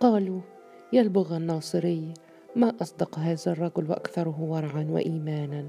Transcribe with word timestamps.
قالوا 0.00 0.40
يا 0.92 1.02
البغى 1.02 1.36
الناصري 1.36 2.14
ما 2.56 2.74
أصدق 2.82 3.18
هذا 3.18 3.52
الرجل 3.52 3.90
وأكثره 3.90 4.40
ورعا 4.40 4.86
وإيمانا. 4.90 5.68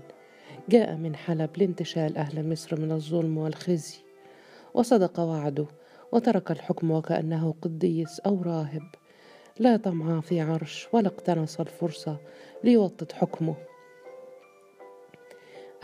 جاء 0.69 0.95
من 0.95 1.15
حلب 1.15 1.49
لانتشال 1.57 2.17
أهل 2.17 2.49
مصر 2.49 2.81
من 2.81 2.91
الظلم 2.91 3.37
والخزي 3.37 3.97
وصدق 4.73 5.19
وعده 5.19 5.65
وترك 6.11 6.51
الحكم 6.51 6.91
وكأنه 6.91 7.55
قديس 7.61 8.19
أو 8.19 8.41
راهب. 8.41 8.83
لا 9.59 9.77
طمع 9.77 10.21
في 10.21 10.41
عرش 10.41 10.87
ولا 10.93 11.07
اقتنص 11.07 11.59
الفرصة 11.59 12.17
ليوطد 12.63 13.11
حكمه. 13.11 13.55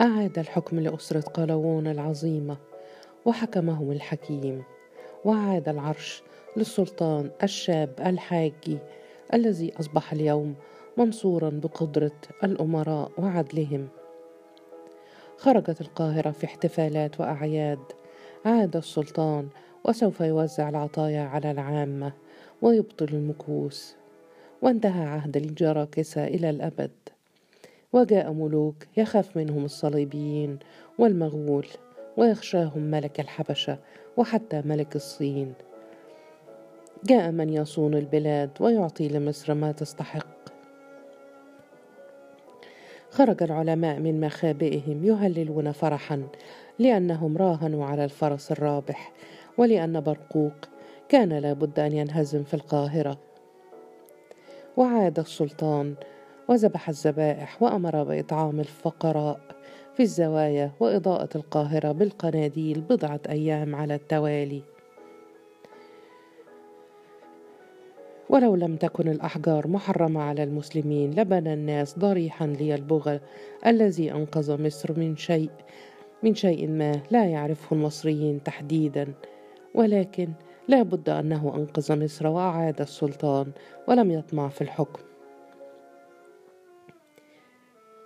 أعاد 0.00 0.38
الحكم 0.38 0.80
لأسرة 0.80 1.20
قلاوون 1.20 1.86
العظيمة 1.86 2.56
وحكمهم 3.24 3.92
الحكيم. 3.92 4.62
وعاد 5.24 5.68
العرش 5.68 6.22
للسلطان 6.56 7.30
الشاب 7.42 7.90
الحاجي 8.06 8.78
الذي 9.34 9.72
أصبح 9.80 10.12
اليوم 10.12 10.54
منصورا 10.96 11.50
بقدرة 11.50 12.16
الأمراء 12.44 13.10
وعدلهم. 13.18 13.88
خرجت 15.36 15.80
القاهرة 15.80 16.30
في 16.30 16.44
احتفالات 16.44 17.20
وأعياد. 17.20 17.78
عاد 18.44 18.76
السلطان 18.76 19.48
وسوف 19.84 20.20
يوزع 20.20 20.68
العطايا 20.68 21.22
على 21.22 21.50
العامة 21.50 22.12
ويبطل 22.62 23.08
المكوس. 23.12 23.94
وانتهى 24.62 25.04
عهد 25.04 25.36
الجراكسة 25.36 26.26
إلى 26.26 26.50
الأبد. 26.50 26.90
وجاء 27.92 28.32
ملوك 28.32 28.76
يخاف 28.96 29.36
منهم 29.36 29.64
الصليبيين 29.64 30.58
والمغول 30.98 31.66
ويخشاهم 32.16 32.82
ملك 32.82 33.20
الحبشة 33.20 33.78
وحتى 34.16 34.62
ملك 34.64 34.96
الصين. 34.96 35.54
جاء 37.06 37.30
من 37.30 37.48
يصون 37.48 37.94
البلاد 37.94 38.50
ويعطي 38.60 39.08
لمصر 39.08 39.54
ما 39.54 39.72
تستحق. 39.72 40.26
خرج 43.10 43.42
العلماء 43.42 43.98
من 43.98 44.20
مخابئهم 44.20 45.04
يهللون 45.04 45.72
فرحا 45.72 46.22
لأنهم 46.78 47.36
راهنوا 47.36 47.86
على 47.86 48.04
الفرس 48.04 48.52
الرابح 48.52 49.12
ولأن 49.58 50.00
برقوق 50.00 50.52
كان 51.08 51.32
لابد 51.32 51.80
أن 51.80 51.92
ينهزم 51.92 52.42
في 52.42 52.54
القاهرة. 52.54 53.18
وعاد 54.76 55.18
السلطان 55.18 55.94
وذبح 56.48 56.88
الذبائح 56.88 57.62
وأمر 57.62 58.04
بإطعام 58.04 58.60
الفقراء 58.60 59.40
في 59.94 60.02
الزوايا 60.02 60.70
وإضاءة 60.80 61.28
القاهرة 61.34 61.92
بالقناديل 61.92 62.80
بضعة 62.80 63.20
أيام 63.28 63.74
على 63.74 63.94
التوالي. 63.94 64.73
ولو 68.28 68.54
لم 68.54 68.76
تكن 68.76 69.08
الأحجار 69.08 69.68
محرمة 69.68 70.22
على 70.22 70.42
المسلمين 70.42 71.10
لبنى 71.10 71.54
الناس 71.54 71.98
ضريحا 71.98 72.46
ليلبغ 72.46 73.18
الذي 73.66 74.12
أنقذ 74.12 74.62
مصر 74.62 74.98
من 74.98 75.16
شيء 75.16 75.50
من 76.22 76.34
شيء 76.34 76.68
ما 76.68 77.02
لا 77.10 77.24
يعرفه 77.24 77.76
المصريين 77.76 78.42
تحديدا. 78.42 79.14
ولكن 79.74 80.28
لا 80.68 80.82
بد 80.82 81.08
أنه 81.08 81.52
أنقذ 81.56 82.04
مصر 82.04 82.26
وأعاد 82.26 82.80
السلطان 82.80 83.52
ولم 83.88 84.10
يطمع 84.10 84.48
في 84.48 84.60
الحكم. 84.60 85.02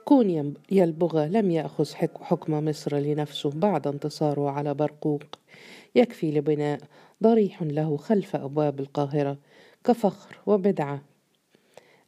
كون 0.04 0.54
يلبغ 0.70 1.24
لم 1.24 1.50
يأخذ 1.50 1.94
حكم 2.22 2.64
مصر 2.64 2.96
لنفسه 2.96 3.50
بعد 3.50 3.86
انتصاره 3.86 4.50
على 4.50 4.74
برقوق 4.74 5.22
يكفي 5.94 6.30
لبناء 6.30 6.78
ضريح 7.22 7.62
له 7.62 7.96
خلف 7.96 8.36
أبواب 8.36 8.80
القاهرة. 8.80 9.36
كفخر 9.84 10.38
وبدعة. 10.46 11.00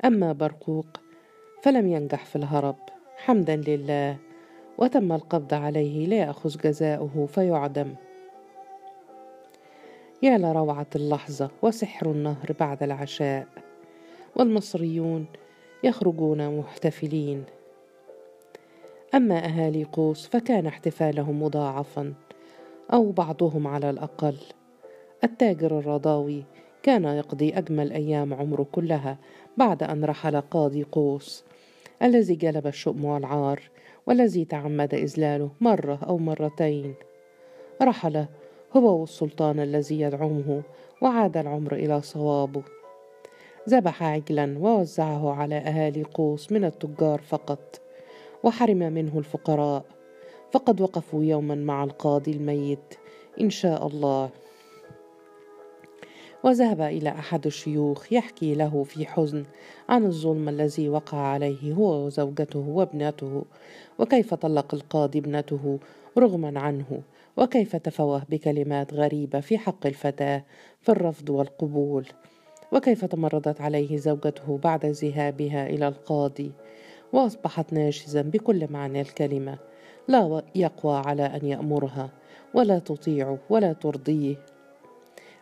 أما 0.05 0.33
برقوق 0.33 0.87
فلم 1.63 1.87
ينجح 1.87 2.25
في 2.25 2.37
الهرب 2.37 2.77
حمدا 3.17 3.57
لله. 3.57 4.17
وتم 4.79 5.13
القبض 5.13 5.55
عليه 5.55 6.07
ليأخذ 6.07 6.59
جزاؤه 6.59 7.27
فيعدم. 7.27 7.95
يا 10.23 10.39
لروعة 10.39 10.87
اللحظة 10.97 11.51
وسحر 11.63 12.11
النهر 12.11 12.55
بعد 12.61 12.83
العشاء. 12.83 13.47
والمصريون 14.37 15.27
يخرجون 15.85 16.59
محتفلين. 16.59 17.45
أما 19.15 19.45
أهالي 19.45 19.85
قوس 19.85 20.27
فكان 20.27 20.67
احتفالهم 20.67 21.43
مضاعفا 21.43 22.15
أو 22.93 23.13
بعضهم 23.13 23.67
على 23.67 23.91
الأقل. 23.91 24.37
التاجر 25.25 25.79
الرضاوي 25.79 26.45
كان 26.83 27.05
يقضي 27.05 27.59
أجمل 27.59 27.93
أيام 27.93 28.35
عمره 28.35 28.67
كلها 28.73 29.19
بعد 29.57 29.83
أن 29.83 30.05
رحل 30.05 30.41
قاضي 30.41 30.83
قوس 30.83 31.45
الذي 32.03 32.35
جلب 32.35 32.67
الشؤم 32.67 33.05
والعار 33.05 33.61
والذي 34.07 34.45
تعمد 34.45 34.95
إذلاله 34.95 35.51
مرة 35.61 35.99
أو 36.07 36.19
مرتين. 36.19 36.95
رحل 37.83 38.27
هو 38.77 39.01
والسلطان 39.01 39.61
الذي 39.61 40.01
يدعمه 40.01 40.63
وعاد 41.03 41.37
العمر 41.37 41.73
إلى 41.75 42.03
صوابه. 42.03 42.63
ذبح 43.69 44.03
عجلا 44.03 44.59
ووزعه 44.59 45.35
على 45.35 45.55
أهالي 45.55 46.03
قوس 46.03 46.53
من 46.53 46.65
التجار 46.65 47.21
فقط 47.21 47.81
وحرم 48.45 48.79
منه 48.79 49.19
الفقراء. 49.19 49.85
فقد 50.53 50.81
وقفوا 50.81 51.25
يوما 51.25 51.55
مع 51.55 51.85
القاضي 51.85 52.33
الميت 52.33 52.95
إن 53.41 53.51
شاء 53.51 53.87
الله. 53.87 54.31
وذهب 56.45 56.81
إلى 56.81 57.09
أحد 57.09 57.47
الشيوخ 57.47 58.13
يحكي 58.13 58.55
له 58.55 58.85
في 58.85 59.07
حزن 59.07 59.45
عن 59.89 60.05
الظلم 60.05 60.49
الذي 60.49 60.89
وقع 60.89 61.19
عليه 61.19 61.73
هو 61.73 62.07
وزوجته 62.07 62.59
وابنته 62.59 63.45
وكيف 63.99 64.35
طلق 64.35 64.75
القاضي 64.75 65.19
ابنته 65.19 65.79
رغما 66.19 66.61
عنه 66.61 67.03
وكيف 67.37 67.77
تفوه 67.77 68.23
بكلمات 68.31 68.95
غريبة 68.95 69.41
في 69.41 69.59
حق 69.59 69.87
الفتاة 69.87 70.45
في 70.81 70.89
الرفض 70.89 71.31
والقبول 71.31 72.07
وكيف 72.73 73.05
تمردت 73.05 73.61
عليه 73.61 73.97
زوجته 73.97 74.59
بعد 74.65 74.87
ذهابها 74.87 75.67
إلى 75.67 75.89
القاضي 75.89 76.53
وأصبحت 77.13 77.73
ناشزا 77.73 78.23
بكل 78.23 78.67
معنى 78.73 79.01
الكلمة 79.01 79.59
لا 80.09 80.43
يقوى 80.55 80.97
على 80.97 81.23
أن 81.23 81.47
يأمرها 81.47 82.11
ولا 82.55 82.79
تطيعه 82.79 83.39
ولا 83.51 83.73
ترضيه. 83.73 84.37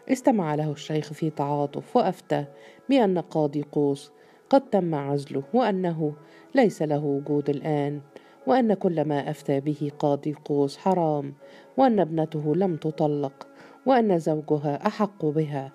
استمع 0.09 0.55
له 0.55 0.73
الشيخ 0.73 1.13
في 1.13 1.31
تعاطف 1.31 1.97
وأفتى 1.97 2.45
بأن 2.89 3.19
قاضي 3.19 3.63
قوس 3.63 4.13
قد 4.51 4.71
تم 4.71 4.95
عزله 4.95 5.43
وأنه 5.55 6.13
ليس 6.55 6.83
له 6.83 7.05
وجود 7.05 7.51
الآن 7.51 8.01
وأن 8.47 8.75
كل 8.75 9.05
ما 9.05 9.31
أفتى 9.31 9.61
به 9.61 9.91
قاضي 9.99 10.35
قوس 10.45 10.79
حرام 10.79 11.35
وأن 11.77 12.01
ابنته 12.01 12.55
لم 12.57 12.77
تطلق 12.77 13.47
وأن 13.87 14.19
زوجها 14.19 14.87
أحق 14.87 15.27
بها. 15.27 15.73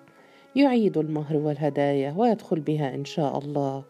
يعيد 0.56 0.98
المهر 0.98 1.36
والهدايا 1.36 2.14
ويدخل 2.16 2.60
بها 2.60 2.94
إن 2.94 3.04
شاء 3.04 3.38
الله. 3.38 3.84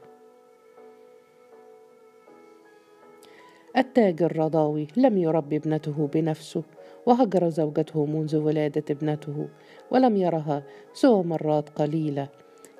التاجر 3.76 4.26
الرضاوي 4.26 4.86
لم 4.96 5.18
يربي 5.18 5.56
ابنته 5.56 6.08
بنفسه 6.14 6.62
وهجر 7.06 7.48
زوجته 7.48 8.06
منذ 8.06 8.36
ولادة 8.36 8.84
ابنته. 8.90 9.48
ولم 9.94 10.16
يرها 10.16 10.62
سوى 10.92 11.24
مرات 11.24 11.68
قليلة. 11.68 12.28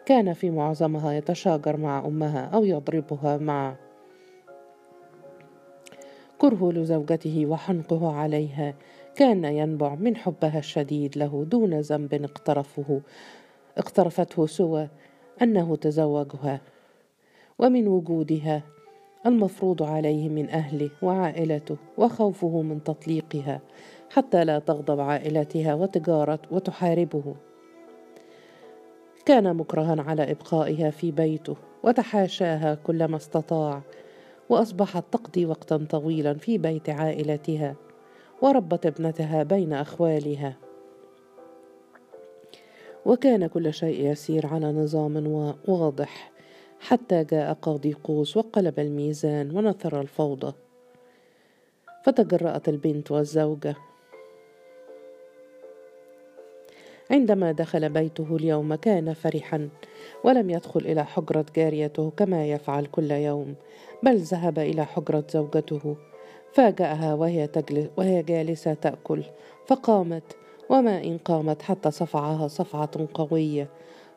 كان 0.07 0.33
في 0.33 0.51
معظمها 0.51 1.13
يتشاجر 1.13 1.77
مع 1.77 2.07
أمها 2.07 2.45
أو 2.45 2.65
يضربها 2.65 3.37
معه 3.37 3.77
كره 6.39 6.73
لزوجته 6.73 7.47
وحنقه 7.47 8.13
عليها. 8.13 8.75
كان 9.17 9.45
ينبع 9.45 9.95
من 9.95 10.17
حبها 10.17 10.59
الشديد 10.59 11.19
له 11.19 11.45
دون 11.51 11.81
ذنب 11.81 12.15
اقترفه 12.15 13.01
اقترفته 13.79 14.47
سوى 14.47 14.89
أنه 15.43 15.77
تزوجها. 15.77 16.61
ومن 17.59 17.89
وجودها 17.89 18.63
المفروض 19.27 19.83
عليه 19.83 20.29
من 20.29 20.51
أهله 20.51 20.91
وعائلته 21.03 21.77
وخوفه 21.99 22.63
من 22.63 22.85
تطليقها. 22.85 23.61
حتى 24.15 24.45
لا 24.45 24.59
تغضب 24.59 25.01
عائلتها 25.01 25.75
وتجارت 25.75 26.41
وتحاربه. 26.53 27.35
كان 29.27 29.57
مكرها 29.57 30.03
على 30.03 30.31
إبقائها 30.31 30.91
في 30.91 31.11
بيته 31.11 31.57
وتحاشاها 31.83 32.75
كلما 32.75 33.17
استطاع 33.17 33.83
وأصبحت 34.49 35.05
تقضي 35.13 35.47
وقتا 35.47 35.87
طويلا 35.91 36.35
في 36.35 36.59
بيت 36.59 36.91
عائلتها 36.91 37.75
وربت 38.43 38.87
ابنتها 38.87 39.43
بين 39.43 39.73
أخوالها. 39.73 40.57
وكان 43.07 43.47
كل 43.47 43.75
شيء 43.75 44.11
يسير 44.11 44.47
على 44.47 44.73
نظام 44.73 45.27
واضح 45.69 46.33
حتى 46.81 47.25
جاء 47.25 47.53
قاضي 47.53 47.93
قوس 47.93 48.37
وقلب 48.37 48.81
الميزان 48.81 49.57
ونثر 49.57 50.01
الفوضى. 50.01 50.53
فتجرأت 52.05 52.69
البنت 52.69 53.11
والزوجة 53.11 53.77
عندما 57.15 57.53
دخل 57.53 57.89
بيته 57.89 58.37
اليوم 58.37 58.75
كان 58.75 59.13
فرحا 59.15 59.69
ولم 60.25 60.51
يدخل 60.51 60.81
إلى 60.81 61.05
حجرة 61.05 61.47
جاريته 61.57 62.13
كما 62.17 62.47
يفعل 62.47 62.87
كل 62.87 63.11
يوم 63.11 63.55
بل 64.03 64.17
ذهب 64.17 64.59
إلى 64.59 64.85
حجرة 64.85 65.25
زوجته 65.31 65.97
فاجأها 66.53 67.15
وهي, 67.15 67.47
تجلس 67.47 67.89
وهي 67.97 68.23
جالسة 68.23 68.75
تأكل 68.75 69.23
فقامت 69.67 70.23
وما 70.71 71.05
إن 71.05 71.19
قامت 71.19 71.63
حتى 71.63 71.91
صفعها 71.91 72.49
صفعة 72.49 73.09
قوية 73.15 73.69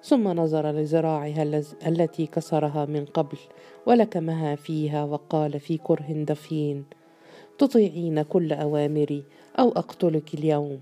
ثم 0.04 0.28
نظر 0.28 0.72
لذراعها 0.72 1.44
التي 1.88 2.26
كسرها 2.26 2.86
من 2.86 3.06
قبل 3.06 3.38
ولكمها 3.86 4.56
فيها 4.56 5.04
وقال 5.04 5.60
في 5.60 5.78
كره 5.78 6.06
دفين 6.10 6.86
تطيعين 7.58 8.22
كل 8.22 8.54
أوامري 8.54 9.24
أو 9.60 9.70
أقتلك 9.70 10.34
اليوم. 10.34 10.80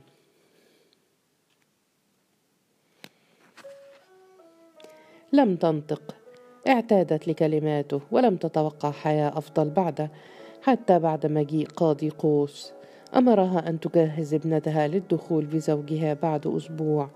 لم 5.36 5.56
تنطق. 5.56 6.16
اعتادت 6.68 7.28
لكلماته 7.28 8.02
ولم 8.12 8.36
تتوقع 8.36 8.92
حياة 8.92 9.38
أفضل 9.38 9.70
بعد 9.70 10.10
حتى 10.62 11.00
بعد 11.00 11.26
مجيء 11.26 11.68
قاضي 11.68 12.10
قوس. 12.10 12.74
أمرها 13.16 13.70
أن 13.70 13.80
تجهز 13.80 14.34
ابنتها 14.34 14.88
للدخول 14.88 15.46
بزوجها 15.46 16.14
بعد 16.14 16.48
أسبوع 16.48 17.10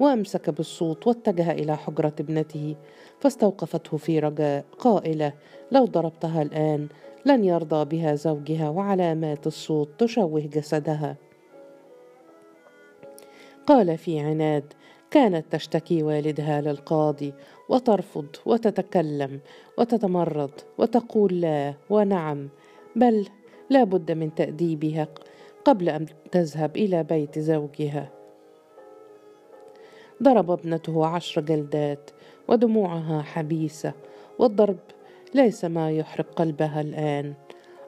وأمسك 0.00 0.50
بالصوت 0.50 1.06
واتجه 1.06 1.52
إلى 1.52 1.76
حجرة 1.76 2.12
ابنته 2.20 2.76
فاستوقفته 3.20 3.96
في 3.96 4.18
رجاء 4.18 4.64
قائلة 4.78 5.32
لو 5.72 5.84
ضربتها 5.84 6.42
الآن 6.42 6.88
لن 7.26 7.44
يرضى 7.44 7.84
بها 7.84 8.14
زوجها 8.14 8.68
وعلامات 8.68 9.46
الصوت 9.46 9.88
تشوه 9.98 10.40
جسدها. 10.40 11.16
قال 13.66 13.98
في 13.98 14.20
عناد 14.20 14.72
كانت 15.14 15.52
تشتكي 15.52 16.02
والدها 16.02 16.60
للقاضي 16.60 17.34
وترفض 17.68 18.26
وتتكلم 18.46 19.40
وتتمرد 19.78 20.50
وتقول 20.78 21.40
لا 21.40 21.74
ونعم 21.90 22.48
بل 22.96 23.28
لا 23.70 23.84
بد 23.84 24.12
من 24.12 24.34
تأديبها 24.34 25.08
قبل 25.64 25.88
أن 25.88 26.06
تذهب 26.30 26.76
إلى 26.76 27.04
بيت 27.04 27.38
زوجها. 27.38 28.10
ضرب 30.22 30.50
ابنته 30.50 31.06
عشر 31.06 31.40
جلدات 31.40 32.10
ودموعها 32.48 33.22
حبيسة 33.22 33.92
والضرب 34.38 34.78
ليس 35.34 35.64
ما 35.64 35.90
يحرق 35.90 36.34
قلبها 36.34 36.80
الآن. 36.80 37.34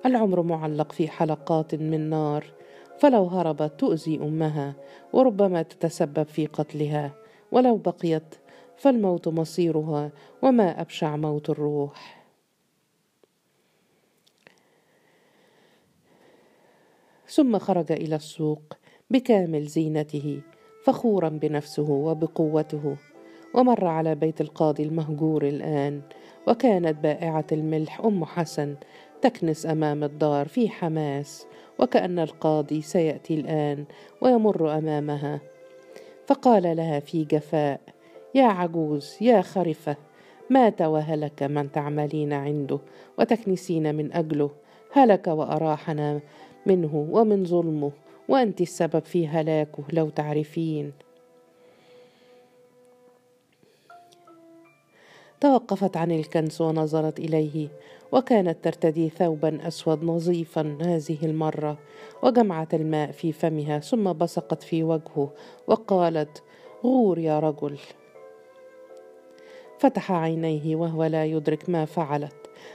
العمر 0.06 0.43
معلق 0.43 0.93
في 0.93 1.08
حلقات 1.08 1.75
من 1.75 2.11
نار 2.11 2.56
فلو 2.99 3.25
هربت 3.27 3.81
تؤذي 3.81 4.17
أمها 4.17 4.75
وربما 5.13 5.63
تتسبب 5.63 6.23
في 6.23 6.47
قتلها. 6.47 7.15
ولو 7.53 7.77
بقيت 7.77 8.35
فالموت 8.77 9.29
مصيرها 9.29 10.11
وما 10.43 10.81
أبشع 10.81 11.17
موت 11.17 11.51
الروح. 11.51 12.27
ثم 17.29 17.59
خرج 17.59 17.93
إلى 17.93 18.17
السوق 18.17 18.63
بكامل 19.11 19.67
زينته 19.67 20.41
فخورا 20.85 21.29
بنفسه 21.29 21.91
وبقوته 21.91 22.97
ومر 23.55 23.85
على 23.85 24.15
بيت 24.15 24.41
القاضي 24.41 24.83
المهجور 24.83 25.49
الآن 25.49 26.03
وكانت 26.49 27.03
بائعة 27.03 27.47
الملح 27.53 28.01
أم 28.01 28.25
حسن 28.25 28.77
تكنس 29.23 29.67
أمام 29.67 30.05
الدار 30.05 30.49
في 30.49 30.69
حماس 30.69 31.47
وكأن 31.79 32.19
القاضي 32.19 32.83
سيأتي 32.83 33.35
الآن 33.35 33.85
ويمر 34.21 34.79
أمامها. 34.79 35.41
فقال 36.27 36.77
لها 36.77 37.01
في 37.01 37.25
جفاء 37.25 37.81
يا 38.35 38.45
عجوز 38.45 39.17
يا 39.21 39.41
خرفة 39.41 39.97
مات 40.51 40.83
وهلك 40.83 41.43
من 41.43 41.73
تعملين 41.73 42.33
عنده 42.33 42.79
وتكنسين 43.19 43.95
من 43.95 44.13
أجله. 44.13 44.51
هلك 44.93 45.27
وأراحنا 45.27 46.21
منه 46.67 47.09
ومن 47.11 47.45
ظلمه 47.45 47.93
وأنت 48.29 48.61
السبب 48.61 49.05
في 49.05 49.29
هلاكه 49.29 49.85
لو 49.93 50.09
تعرفين. 50.09 50.93
توقفت 55.41 55.97
عن 55.97 56.11
الكنس 56.11 56.61
ونظرت 56.61 57.19
إليه. 57.19 57.69
وكانت 58.12 58.64
ترتدي 58.64 59.08
ثوبا 59.08 59.69
أسود 59.69 60.05
نظيفا 60.05 60.79
هذه 60.81 61.19
المرة 61.23 61.79
وجمعت 62.23 62.75
الماء 62.75 63.11
في 63.11 63.32
فمها 63.32 63.79
ثم 63.79 64.12
بصقت 64.12 64.62
في 64.62 64.82
وجهه 64.82 65.32
وقالت 65.67 66.43
غور 66.85 67.19
يا 67.19 67.41
رجل. 67.41 67.79
فتح 69.79 70.12
عينيه 70.12 70.76
وهو 70.76 71.05
لا 71.05 71.25
يدرك 71.25 71.70
ما 71.70 71.85
فعلت 71.85 72.35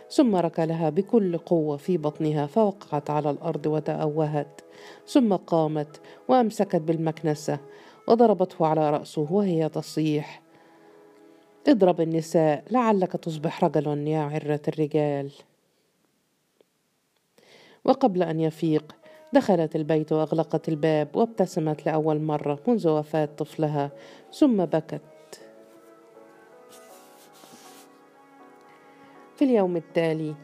ثم 0.10 0.36
ركلها 0.36 0.90
بكل 0.90 1.38
قوة 1.38 1.78
في 1.78 1.98
بطنها 1.98 2.46
فوقعت 2.46 3.10
على 3.10 3.30
الأرض 3.30 3.66
وتأوهت 3.66 4.62
ثم 5.08 5.36
قامت 5.36 6.02
وأمسكت 6.28 6.76
بالمكنسة 6.76 7.60
وضربته 8.08 8.66
على 8.66 8.90
رأسه 8.90 9.28
وهي 9.32 9.70
تصيح. 9.70 10.41
اضرب 11.68 12.02
النساء 12.02 12.64
لعلك 12.72 13.12
تصبح 13.12 13.64
رجلا 13.64 14.10
يا 14.10 14.20
عرة 14.20 14.62
الرجال. 14.68 15.32
وقبل 17.86 18.24
أن 18.24 18.40
يفيق 18.40 18.96
دخلت 19.34 19.76
البيت 19.76 20.12
وأغلقت 20.12 20.70
الباب 20.70 21.16
وابتسمت 21.16 21.86
لأول 21.86 22.22
مرة 22.22 22.60
منذ 22.68 22.90
وفاة 22.90 23.30
طفلها 23.38 23.92
ثم 24.34 24.66
بكت. 24.66 25.02
في 29.36 29.46
اليوم 29.46 29.78
التالي 29.78 30.36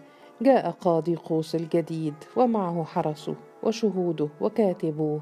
جاء 0.42 0.70
قاضي 0.70 1.16
قوس 1.16 1.56
الجديد 1.56 2.14
ومعه 2.36 2.84
حرسه 2.84 3.36
وشهوده 3.64 4.30
وكاتبوه 4.42 5.22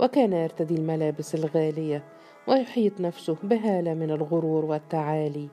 وكان 0.00 0.32
يرتدي 0.32 0.74
الملابس 0.74 1.34
الغالية 1.34 2.04
ويحيط 2.48 3.00
نفسه 3.00 3.36
بهالة 3.42 3.94
من 3.94 4.10
الغرور 4.10 4.64
والتعالي. 4.64 5.48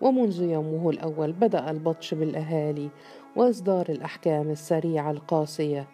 ومنذ 0.00 0.42
يومه 0.42 0.90
الأول 0.90 1.32
بدأ 1.32 1.70
البطش 1.70 2.14
بالأهالي 2.14 2.90
وإصدار 3.36 3.86
الأحكام 3.88 4.50
السريعة 4.50 5.10
القاسية. 5.10 5.88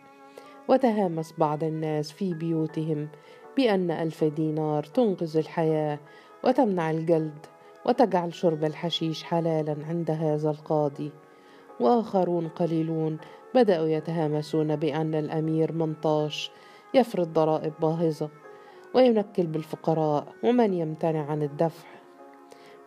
وتهامس 0.69 1.35
بعض 1.39 1.65
الناس 1.65 2.13
في 2.13 2.35
بيوتهم 2.35 3.09
بأن 3.57 3.91
ألف 3.91 4.25
دينار 4.25 4.85
تنقذ 4.85 5.37
الحياة 5.37 5.99
وتمنع 6.45 6.91
الجلد 6.91 7.47
وتجعل 7.87 8.35
شرب 8.35 8.65
الحشيش 8.65 9.23
حلالا 9.25 9.77
عند 9.89 10.11
هذا 10.11 10.51
القاضي. 10.51 11.11
وآخرون 11.81 12.49
قليلون 12.49 13.19
بدأوا 13.55 13.89
يتهامسون 13.89 14.77
بأن 14.77 15.15
الأمير 15.15 15.73
منطاش 15.73 16.51
يفرض 16.95 17.33
ضرائب 17.33 17.73
باهظة. 17.81 18.31
وينكل 18.95 19.47
بالفقراء 19.47 20.27
ومن 20.45 20.75
يمتنع 20.75 21.31
عن 21.31 21.43
الدفع 21.43 21.89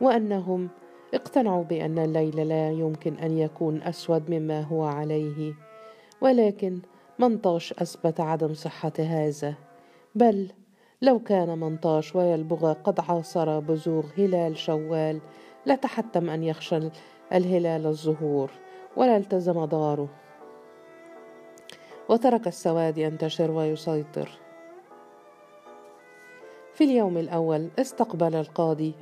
وأنهم 0.01 0.69
اقتنعوا 1.13 1.63
بأن 1.63 2.00
الليل 2.00 2.48
لا 2.48 2.72
يمكن 2.72 3.15
أن 3.15 3.38
يكون 3.38 3.81
أسود 3.81 4.29
مما 4.29 4.62
هو 4.62 4.83
عليه 4.83 5.53
ولكن 6.22 6.79
منطاش 7.19 7.74
أثبت 7.74 8.19
عدم 8.19 8.53
صحة 8.53 8.93
هذا. 9.00 9.53
بل 10.15 10.51
لو 11.01 11.19
كان 11.19 11.60
منطاش 11.60 12.15
ويلبغى 12.15 12.74
قد 12.83 13.00
عاصر 13.00 13.60
بزوغ 13.60 14.05
هلال 14.17 14.57
شوال 14.57 15.22
لتحتم 15.65 16.29
أن 16.29 16.43
يخشى 16.43 16.79
الهلال 17.33 17.86
الظهور 17.86 18.51
ولا 18.98 19.17
التزم 19.17 19.65
داره. 19.65 20.10
وترك 22.10 22.48
السواد 22.48 22.98
ينتشر 22.98 23.51
ويسيطر. 23.51 24.42
في 26.74 26.84
اليوم 26.84 27.18
الأول 27.18 27.70
استقبل 27.80 28.36
القاضي 28.36 28.94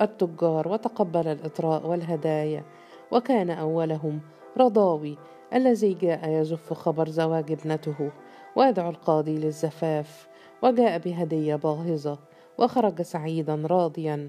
التجار 0.00 0.68
وتقبل 0.68 1.28
الإطراء 1.28 1.86
والهدايا 1.86 2.64
وكان 3.10 3.50
أولهم 3.50 4.20
رضاوي 4.58 5.18
الذي 5.54 5.94
جاء 5.94 6.28
يزف 6.28 6.72
خبر 6.72 7.08
زواج 7.08 7.52
ابنته. 7.52 8.10
ويدعو 8.56 8.90
القاضي 8.90 9.38
للزفاف 9.38 10.28
وجاء 10.62 10.98
بهدية 10.98 11.56
باهظة 11.56 12.18
وخرج 12.58 13.02
سعيدا 13.02 13.62
راضيا 13.66 14.28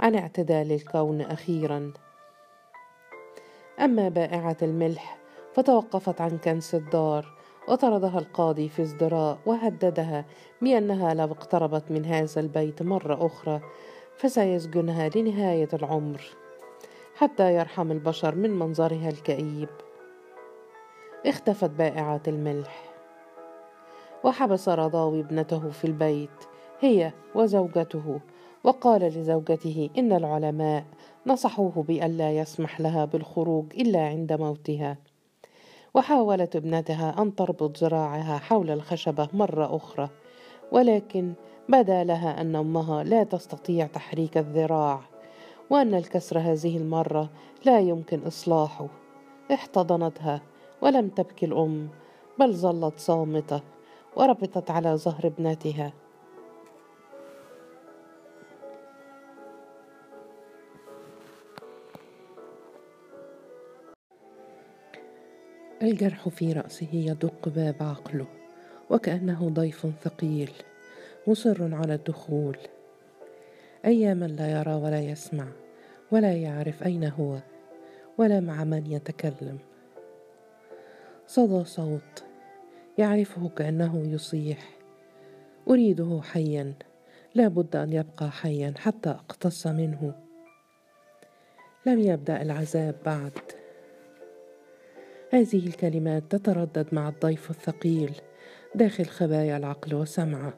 عن 0.00 0.14
اعتدال 0.14 0.72
الكون 0.72 1.20
أخيرا. 1.20 1.92
أما 3.80 4.08
بائعة 4.08 4.56
الملح 4.62 5.18
فتوقفت 5.54 6.20
عن 6.20 6.38
كنس 6.38 6.74
الدار 6.74 7.43
وطردها 7.68 8.18
القاضي 8.18 8.68
في 8.68 8.82
ازدراء 8.82 9.38
وهددها 9.46 10.24
بأنها 10.62 11.14
لو 11.14 11.24
اقتربت 11.24 11.90
من 11.90 12.04
هذا 12.04 12.40
البيت 12.40 12.82
مرة 12.82 13.26
أخرى 13.26 13.60
فسيسجنها 14.16 15.08
لنهاية 15.08 15.68
العمر 15.72 16.20
حتى 17.16 17.54
يرحم 17.54 17.90
البشر 17.90 18.34
من 18.34 18.50
منظرها 18.50 19.08
الكئيب. 19.08 19.68
اختفت 21.26 21.70
بائعة 21.70 22.22
الملح. 22.28 22.94
وحبس 24.24 24.68
رضاوي 24.68 25.20
ابنته 25.20 25.70
في 25.70 25.84
البيت 25.84 26.30
هي 26.80 27.12
وزوجته 27.34 28.20
وقال 28.64 29.02
لزوجته 29.02 29.90
إن 29.98 30.12
العلماء 30.12 30.84
نصحوه 31.26 31.84
بألا 31.88 32.32
يسمح 32.32 32.80
لها 32.80 33.04
بالخروج 33.04 33.64
إلا 33.74 34.06
عند 34.06 34.32
موتها. 34.32 34.96
وحاولت 35.94 36.56
ابنتها 36.56 37.22
أن 37.22 37.34
تربط 37.34 37.78
ذراعها 37.78 38.38
حول 38.38 38.70
الخشبة 38.70 39.28
مرة 39.32 39.76
أخرى 39.76 40.08
ولكن 40.72 41.32
بدا 41.68 42.04
لها 42.04 42.40
أن 42.40 42.56
أمها 42.56 43.04
لا 43.04 43.24
تستطيع 43.24 43.86
تحريك 43.86 44.38
الذراع 44.38 45.00
وأن 45.70 45.94
الكسر 45.94 46.38
هذه 46.38 46.76
المرة 46.76 47.30
لا 47.64 47.80
يمكن 47.80 48.20
إصلاحه. 48.26 48.86
احتضنتها 49.52 50.42
ولم 50.82 51.08
تبكي 51.08 51.46
الأم 51.46 51.88
بل 52.38 52.54
ظلت 52.54 52.98
صامتة 52.98 53.60
وربطت 54.16 54.70
على 54.70 54.96
ظهر 54.96 55.26
ابنتها. 55.26 55.92
الجرح 65.84 66.28
في 66.28 66.52
رأسه 66.52 66.88
يدق 66.92 67.48
باب 67.48 67.76
عقله 67.80 68.26
وكأنه 68.90 69.48
ضيف 69.48 69.86
ثقيل 70.02 70.50
مصر 71.26 71.74
على 71.74 71.94
الدخول. 71.94 72.58
أياما 73.84 74.24
لا 74.24 74.60
يرى 74.60 74.74
ولا 74.74 75.00
يسمع 75.00 75.46
ولا 76.10 76.32
يعرف 76.32 76.82
أين 76.82 77.04
هو 77.04 77.38
ولا 78.18 78.40
مع 78.40 78.64
من 78.64 78.86
يتكلم. 78.86 79.58
صدى 81.26 81.64
صوت 81.64 82.24
يعرفه 82.98 83.48
كأنه 83.48 84.06
يصيح. 84.06 84.70
أريده 85.68 86.20
حيا 86.22 86.74
لا 87.34 87.48
بد 87.48 87.76
أن 87.76 87.92
يبقى 87.92 88.30
حيا 88.30 88.74
حتى 88.78 89.10
أقتص 89.10 89.66
منه. 89.66 90.14
لم 91.86 91.98
يبدأ 91.98 92.42
العذاب 92.42 92.94
بعد. 93.06 93.63
هذه 95.34 95.66
الكلمات 95.66 96.22
تتردد 96.30 96.86
مع 96.92 97.08
الضيف 97.08 97.50
الثقيل. 97.50 98.12
داخل 98.74 99.04
خبايا 99.04 99.56
العقل 99.56 99.94
وسمعه 99.94 100.54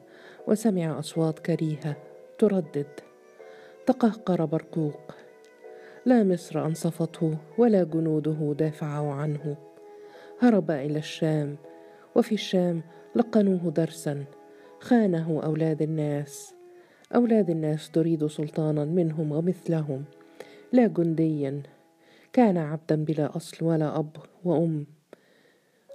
وسمع 0.47 0.99
أصوات 0.99 1.39
كريهة 1.39 1.97
تردد. 2.39 2.87
تقهقر 3.85 4.45
برقوق. 4.45 4.99
لا 6.05 6.23
مصر 6.23 6.65
أنصفته 6.65 7.37
ولا 7.57 7.83
جنوده 7.83 8.55
دافعوا 8.59 9.13
عنه. 9.13 9.57
هرب 10.39 10.71
إلى 10.71 10.99
الشام 10.99 11.57
وفي 12.15 12.35
الشام 12.35 12.81
لقنوه 13.15 13.71
درسا. 13.71 14.25
خانه 14.79 15.41
أولاد 15.43 15.81
الناس. 15.81 16.53
أولاد 17.15 17.49
الناس 17.49 17.91
تريد 17.91 18.27
سلطانا 18.27 18.85
منهم 18.85 19.31
ومثلهم. 19.31 20.03
لا 20.71 20.87
جنديا. 20.87 21.63
كان 22.37 22.57
عبدا 22.57 22.95
بلا 22.95 23.35
أصل 23.35 23.65
ولا 23.65 23.99
أب 23.99 24.09
وأم. 24.43 24.85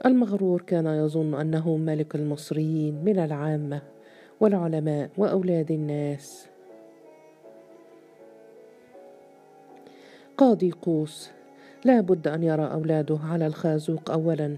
المغرور 0.06 0.62
كان 0.62 0.86
يظن 0.86 1.34
أنه 1.34 1.76
ملك 1.76 2.14
المصريين 2.14 3.04
من 3.04 3.18
العامة 3.18 3.82
والعلماء 4.40 5.10
وأولاد 5.18 5.70
الناس. 5.70 6.48
قاضي 10.36 10.70
قوس 10.70 11.30
لا 11.84 12.00
بد 12.00 12.28
أن 12.28 12.42
يرى 12.42 12.64
أولاده 12.72 13.18
على 13.24 13.46
الخازوق 13.46 14.10
أولا. 14.10 14.56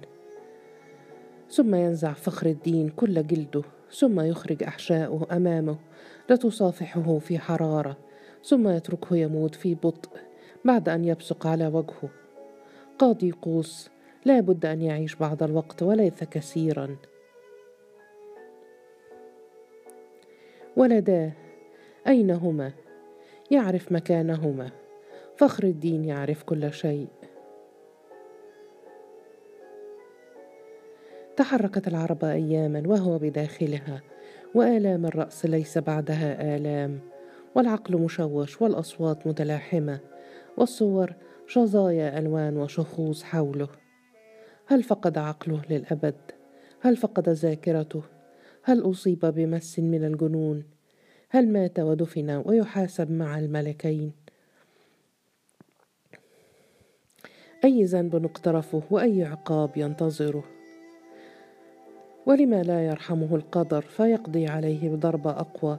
ثم 1.50 1.74
ينزع 1.74 2.12
فخر 2.12 2.46
الدين 2.46 2.88
كل 2.88 3.26
جلده 3.26 3.62
ثم 3.92 4.20
يخرج 4.20 4.62
أحشاؤه 4.62 5.36
أمامه 5.36 5.76
لتصافحه 6.30 7.18
في 7.18 7.38
حرارة 7.38 7.96
ثم 8.44 8.68
يتركه 8.68 9.16
يموت 9.16 9.54
في 9.54 9.74
بطء. 9.74 10.33
بعد 10.64 10.88
أن 10.88 11.04
يبصق 11.04 11.46
على 11.46 11.66
وجهه. 11.66 12.08
قاضي 12.98 13.30
قوس 13.30 13.90
لا 14.24 14.40
بد 14.40 14.66
أن 14.66 14.82
يعيش 14.82 15.14
بعض 15.14 15.42
الوقت 15.42 15.82
وليس 15.82 16.24
كثيرا. 16.24 16.96
ولداه 20.76 21.32
أين 22.06 22.30
هما؟ 22.30 22.72
يعرف 23.50 23.92
مكانهما. 23.92 24.70
فخر 25.36 25.64
الدين 25.64 26.04
يعرف 26.04 26.42
كل 26.42 26.72
شيء. 26.72 27.08
تحركت 31.36 31.88
العرب 31.88 32.24
أياما 32.24 32.82
وهو 32.86 33.18
بداخلها 33.18 34.02
وآلام 34.54 35.06
الرأس 35.06 35.46
ليس 35.46 35.78
بعدها 35.78 36.56
آلام 36.56 37.00
والعقل 37.54 37.96
مشوش 37.96 38.62
والأصوات 38.62 39.26
متلاحمة. 39.26 40.13
والصور 40.56 41.14
شظايا 41.46 42.18
ألوان 42.18 42.56
وشخوص 42.56 43.22
حوله 43.22 43.68
هل 44.66 44.82
فقد 44.82 45.18
عقله 45.18 45.62
للأبد؟ 45.70 46.14
هل 46.80 46.96
فقد 46.96 47.28
ذاكرته؟ 47.28 48.02
هل 48.62 48.90
أصيب 48.90 49.20
بمس 49.20 49.78
من 49.78 50.04
الجنون؟ 50.04 50.64
هل 51.28 51.48
مات 51.48 51.78
ودفن 51.78 52.42
ويحاسب 52.46 53.10
مع 53.10 53.38
الملكين؟ 53.38 54.12
أي 57.64 57.84
ذنب 57.84 58.24
اقترفه 58.24 58.82
وأي 58.90 59.24
عقاب 59.24 59.70
ينتظره؟ 59.76 60.44
ولما 62.26 62.62
لا 62.62 62.86
يرحمه 62.86 63.36
القدر 63.36 63.80
فيقضي 63.80 64.46
عليه 64.46 64.88
بضربة 64.88 65.30
أقوى 65.30 65.78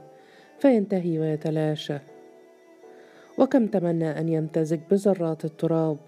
فينتهي 0.58 1.18
ويتلاشى 1.18 1.98
وكم 3.38 3.66
تمنى 3.66 4.20
أن 4.20 4.28
يمتزج 4.28 4.80
بذرات 4.90 5.44
التراب 5.44 5.98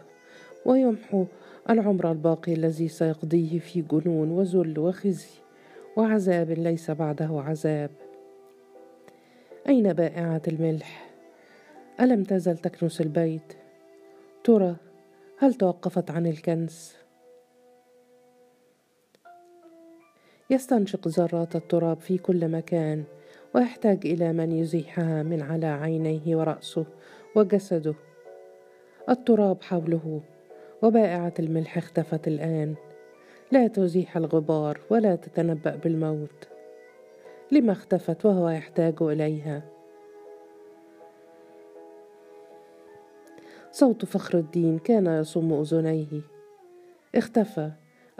ويمحو 0.66 1.24
العمر 1.70 2.10
الباقي 2.10 2.52
الذي 2.54 2.88
سيقضيه 2.88 3.58
في 3.58 3.82
جنون 3.82 4.30
وذل 4.30 4.78
وخزي 4.78 5.28
وعذاب 5.96 6.50
ليس 6.50 6.90
بعده 6.90 7.42
عذاب 7.46 7.90
أين 9.68 9.92
بائعة 9.92 10.42
الملح؟ 10.48 11.10
ألم 12.00 12.24
تزل 12.24 12.58
تكنس 12.58 13.00
البيت؟ 13.00 13.52
ترى 14.44 14.76
هل 15.38 15.54
توقفت 15.54 16.10
عن 16.10 16.26
الكنس؟ 16.26 16.96
يستنشق 20.50 21.08
ذرات 21.08 21.56
التراب 21.56 22.00
في 22.00 22.18
كل 22.18 22.48
مكان 22.48 23.04
ويحتاج 23.54 24.06
إلى 24.06 24.32
من 24.32 24.52
يزيحها 24.52 25.22
من 25.22 25.42
على 25.42 25.66
عينيه 25.66 26.36
ورأسه 26.36 26.86
وجسده. 27.38 27.94
التراب 29.08 29.62
حوله 29.62 30.20
وبائعة 30.82 31.34
الملح 31.38 31.78
اختفت 31.78 32.28
الآن. 32.28 32.74
لا 33.52 33.66
تزيح 33.66 34.16
الغبار 34.16 34.80
ولا 34.90 35.16
تتنبأ 35.16 35.76
بالموت. 35.76 36.48
لما 37.52 37.72
اختفت 37.72 38.26
وهو 38.26 38.48
يحتاج 38.48 38.94
إليها. 39.00 39.62
صوت 43.72 44.04
فخر 44.04 44.38
الدين 44.38 44.78
كان 44.78 45.06
يصم 45.06 45.52
أذنيه. 45.52 46.20
اختفى 47.14 47.70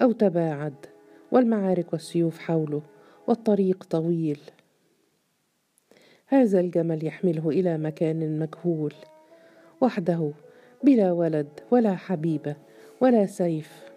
أو 0.03 0.13
تباعد 0.13 0.87
والمعارك 1.33 1.93
والسيوف 1.93 2.39
حوله 2.39 2.83
والطريق 3.27 3.85
طويل. 3.85 4.41
هذا 6.31 6.61
الجمل 6.61 7.07
يحمله 7.07 7.49
إلى 7.49 7.79
مكان 7.79 8.39
مجهول 8.39 8.95
وحده 9.81 10.31
بلا 10.85 11.13
ولد 11.13 11.49
ولا 11.71 11.97
حبيبة 11.97 12.57
ولا 13.01 13.27
سيف. 13.27 13.91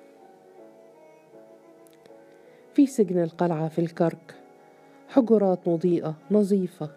في 2.74 2.88
سجن 2.88 3.24
القلعة 3.24 3.68
في 3.68 3.80
الكرك 3.80 4.36
حجرات 5.08 5.68
مضيئة 5.68 6.16
نظيفة 6.32 6.90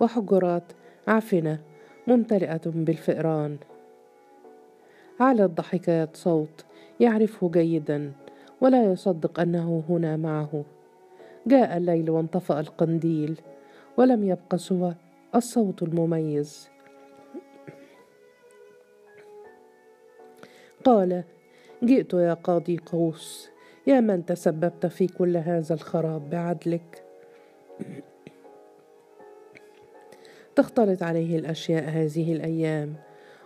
وحجرات 0.00 0.72
عفنة 1.08 1.60
ممتلئة 2.06 2.60
بالفئران. 2.66 3.56
على 5.20 5.44
الضحكات 5.44 6.16
صوت 6.16 6.64
يعرفه 7.00 7.50
جيدا 7.50 8.12
ولا 8.60 8.84
يصدق 8.92 9.40
أنه 9.40 9.84
هنا 9.88 10.16
معه. 10.16 10.64
جاء 11.46 11.76
الليل 11.76 12.10
وانطفأ 12.10 12.60
القنديل 12.60 13.40
ولم 13.96 14.24
يبق 14.24 14.54
سوى 14.56 14.94
الصوت 15.34 15.82
المميز. 15.82 16.68
قال 20.84 21.24
جئت 21.84 22.14
يا 22.14 22.34
قاضي 22.34 22.76
قوس 22.76 23.50
يا 23.86 24.00
من 24.00 24.26
تسببت 24.26 24.86
في 24.86 25.06
كل 25.06 25.36
هذا 25.36 25.74
الخراب 25.74 26.30
بعدلك؟ 26.30 27.04
تختلط 30.56 31.02
عليه 31.02 31.38
الأشياء 31.38 31.84
هذه 31.84 32.32
الأيام 32.32 32.94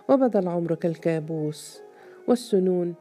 وبدا 0.09 0.39
العمر 0.39 0.75
كالكابوس 0.75 1.81
والسنون 2.27 2.95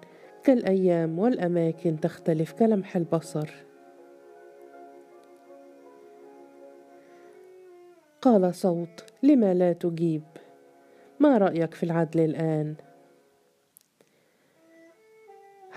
كالأيام 0.45 1.19
والأماكن 1.19 2.01
تختلف 2.01 2.53
كلمح 2.53 2.97
البصر. 2.97 3.66
قال 8.23 8.55
صوت 8.55 9.05
لما 9.23 9.55
لا 9.55 9.73
تجيب؟ 9.73 10.23
ما 11.21 11.39
رأيك 11.39 11.75
في 11.75 11.83
العدل 11.83 12.21
الآن؟ 12.21 12.75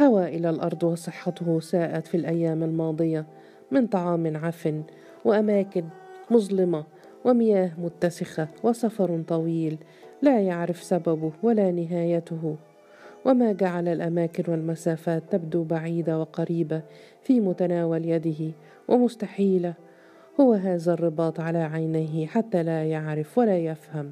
هوى 0.02 0.26
إلى 0.26 0.50
الأرض 0.50 0.84
وصحته 0.84 1.60
ساءت 1.60 2.08
في 2.08 2.18
الأيام 2.18 2.64
الماضية 2.64 3.26
من 3.72 3.88
طعام 3.88 4.38
عفن 4.38 4.84
وأماكن 5.26 5.84
مظلمة 6.32 6.84
ومياه 7.26 7.72
متسخة 7.78 8.48
وسفر 8.64 9.24
طويل 9.28 9.78
لا 10.22 10.40
يعرف 10.40 10.84
سببه 10.84 11.32
ولا 11.44 11.72
نهايته. 11.72 12.56
وما 13.26 13.52
جعل 13.52 13.88
الأماكن 13.88 14.52
والمسافات 14.52 15.24
تبدو 15.32 15.64
بعيدة 15.64 16.20
وقريبة 16.20 16.82
في 17.24 17.40
متناول 17.40 18.06
يده 18.06 18.52
ومستحيلة 18.88 19.74
هو 20.40 20.54
هذا 20.54 20.94
الرباط 20.94 21.40
على 21.40 21.58
عينيه 21.58 22.28
حتى 22.28 22.64
لا 22.64 22.86
يعرف 22.86 23.38
ولا 23.38 23.58
يفهم 23.58 24.12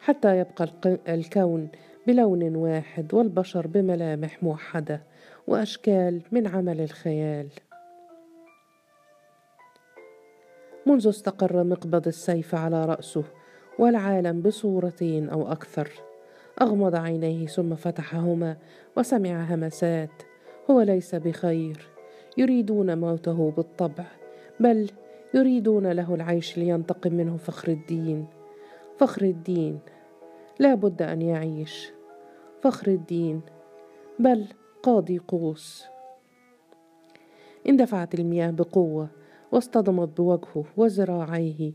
حتى 0.00 0.38
يبقى 0.38 0.68
الكون 1.08 1.68
بلون 2.06 2.56
واحد 2.56 3.14
والبشر 3.14 3.66
بملامح 3.66 4.42
موحدة 4.42 5.02
وأشكال 5.46 6.22
من 6.32 6.46
عمل 6.46 6.80
الخيال. 6.80 7.48
منذ 10.86 11.08
استقر 11.08 11.64
مقبض 11.64 12.06
السيف 12.06 12.54
على 12.54 12.84
رأسه 12.84 13.24
والعالم 13.78 14.42
بصورتين 14.42 15.28
أو 15.28 15.52
أكثر 15.52 15.90
أغمض 16.62 16.94
عينيه 16.94 17.46
ثم 17.46 17.74
فتحهما 17.74 18.56
وسمع 18.96 19.44
همسات 19.44 20.22
هو 20.70 20.80
ليس 20.80 21.14
بخير 21.14 21.88
يريدون 22.36 22.98
موته 22.98 23.52
بالطبع 23.56 24.04
بل 24.60 24.90
يريدون 25.34 25.86
له 25.86 26.14
العيش 26.14 26.58
لينتقم 26.58 27.14
منه 27.14 27.36
فخر 27.36 27.68
الدين. 27.68 28.26
فخر 28.96 29.22
الدين 29.22 29.78
لا 30.58 30.74
بد 30.74 31.02
أن 31.02 31.22
يعيش. 31.22 31.92
فخر 32.60 32.86
الدين 32.88 33.40
بل 34.18 34.46
قاضي 34.82 35.18
قوس. 35.18 35.84
اندفعت 37.68 38.14
المياه 38.14 38.50
بقوة 38.50 39.08
واصطدمت 39.52 40.08
بوجهه 40.20 40.64
وذراعيه 40.76 41.72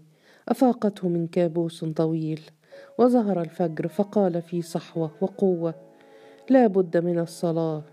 أفاقته 0.49 1.07
من 1.07 1.27
كابوس 1.27 1.85
طويل. 1.85 2.41
وظهر 2.97 3.41
الفجر 3.41 3.87
فقال 3.87 4.41
في 4.41 4.61
صحوة 4.61 5.11
وقوة 5.21 5.73
لا 6.49 6.67
بد 6.67 6.97
من 6.97 7.19
الصلاة. 7.19 7.83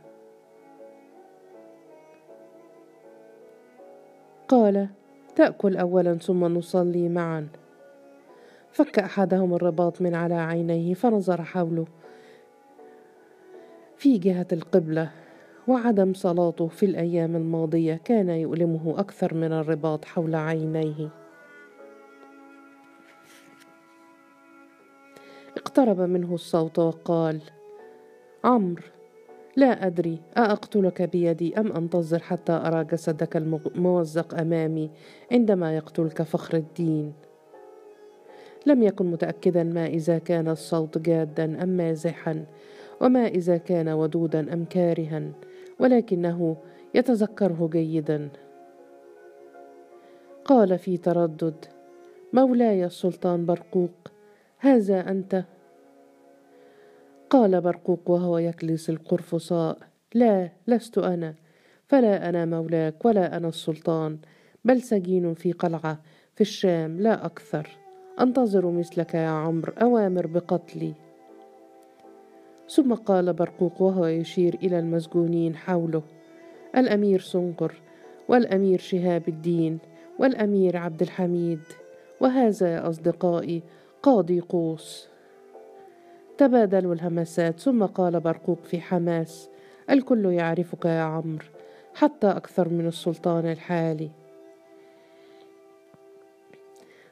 قال 4.48 4.88
تأكل 5.40 5.76
اولا 5.76 6.14
ثم 6.14 6.44
نصلي 6.44 7.08
معا. 7.08 7.48
فك 8.72 8.98
أحدهم 8.98 9.54
الرباط 9.54 10.02
من 10.02 10.14
على 10.14 10.34
عينيه 10.34 10.94
فنظر 10.94 11.42
حوله. 11.42 11.86
في 13.96 14.18
جهة 14.18 14.46
القبلة 14.52 15.10
وعدم 15.68 16.14
صلاته 16.14 16.68
في 16.68 16.86
الأيام 16.86 17.36
الماضية 17.36 18.00
كان 18.04 18.28
يؤلمه 18.28 19.00
أكثر 19.00 19.34
من 19.34 19.52
الرباط 19.52 20.04
حول 20.04 20.34
عينيه. 20.34 21.08
اقترب 25.56 26.00
منه 26.00 26.34
الصوت 26.34 26.78
وقال 26.78 27.40
عمرو 28.44 28.82
لا 29.60 29.86
أدري 29.86 30.18
أأقتلك 30.36 31.02
بيدي 31.02 31.60
أم 31.60 31.72
أنتظر 31.72 32.18
حتى 32.18 32.52
أرى 32.52 32.84
جسدك 32.84 33.36
الممزق 33.36 34.38
أمامي 34.40 34.90
عندما 35.32 35.76
يقتلك 35.76 36.22
فخر 36.22 36.56
الدين. 36.56 37.12
لم 38.66 38.82
يكن 38.82 39.06
متأكدا 39.06 39.62
ما 39.62 39.86
إذا 39.86 40.18
كان 40.18 40.48
الصوت 40.48 40.98
جادا 40.98 41.62
أم 41.62 41.68
مازحا 41.68 42.44
وما 43.00 43.26
إذا 43.26 43.56
كان 43.56 43.88
ودودا 43.88 44.52
أم 44.52 44.64
كارها 44.64 45.22
ولكنه 45.80 46.56
يتذكره 46.94 47.68
جيدا. 47.72 48.28
قال 50.44 50.78
في 50.78 50.96
تردد 50.96 51.64
مولاي 52.32 52.84
السلطان 52.84 53.46
برقوق 53.46 53.90
هذا 54.58 55.10
أنت؟ 55.10 55.44
قال 57.30 57.60
برقوق 57.60 58.10
وهو 58.10 58.38
يكلس 58.38 58.90
القرفصاء 58.90 59.78
لا 60.14 60.50
لست 60.66 60.98
أنا 60.98 61.34
فلا 61.88 62.28
أنا 62.28 62.44
مولاك 62.44 63.04
ولا 63.04 63.36
أنا 63.36 63.48
السلطان 63.48 64.18
بل 64.64 64.82
سجين 64.82 65.34
في 65.34 65.52
قلعة 65.52 66.00
في 66.34 66.40
الشام 66.40 67.00
لا 67.00 67.26
أكثر 67.26 67.68
أنتظر 68.20 68.70
مثلك 68.70 69.14
يا 69.14 69.28
عمرو 69.28 69.72
أوامر 69.82 70.26
بقتلي. 70.26 70.94
ثم 72.68 72.94
قال 72.94 73.32
برقوق 73.32 73.82
وهو 73.82 74.06
يشير 74.06 74.54
إلى 74.54 74.78
المسجونين 74.78 75.56
حوله 75.56 76.02
الأمير 76.76 77.20
سنقر 77.20 77.74
والأمير 78.28 78.78
شهاب 78.78 79.28
الدين 79.28 79.78
والأمير 80.18 80.76
عبد 80.76 81.02
الحميد 81.02 81.60
وهذا 82.20 82.74
يا 82.74 82.88
أصدقائي 82.88 83.62
قاضي 84.02 84.40
قوس. 84.40 85.09
تبادلوا 86.40 86.94
الهمسات 86.94 87.60
ثم 87.60 87.86
قال 87.86 88.20
برقوق 88.20 88.58
في 88.64 88.80
حماس 88.80 89.50
الكل 89.90 90.26
يعرفك 90.26 90.84
يا 90.84 91.00
عمرو 91.00 91.44
حتى 91.94 92.26
أكثر 92.26 92.68
من 92.68 92.86
السلطان 92.86 93.46
الحالي. 93.46 94.10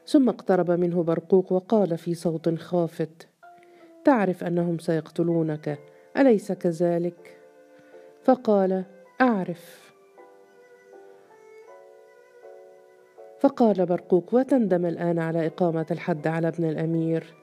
ثم 0.07 0.29
اقترب 0.29 0.71
منه 0.71 1.03
برقوق 1.03 1.53
وقال 1.53 1.97
في 1.97 2.13
صوت 2.13 2.55
خافت 2.55 3.27
تعرف 4.05 4.43
أنهم 4.43 4.79
سيقتلونك 4.79 5.79
أليس 6.17 6.51
كذلك؟ 6.51 7.37
فقال 8.23 8.83
أعرف. 9.21 9.93
فقال 13.39 13.85
برقوق 13.85 14.33
وتندم 14.33 14.85
الآن 14.85 15.19
على 15.19 15.47
إقامة 15.47 15.85
الحد 15.91 16.27
على 16.27 16.47
ابن 16.47 16.69
الأمير. 16.69 17.38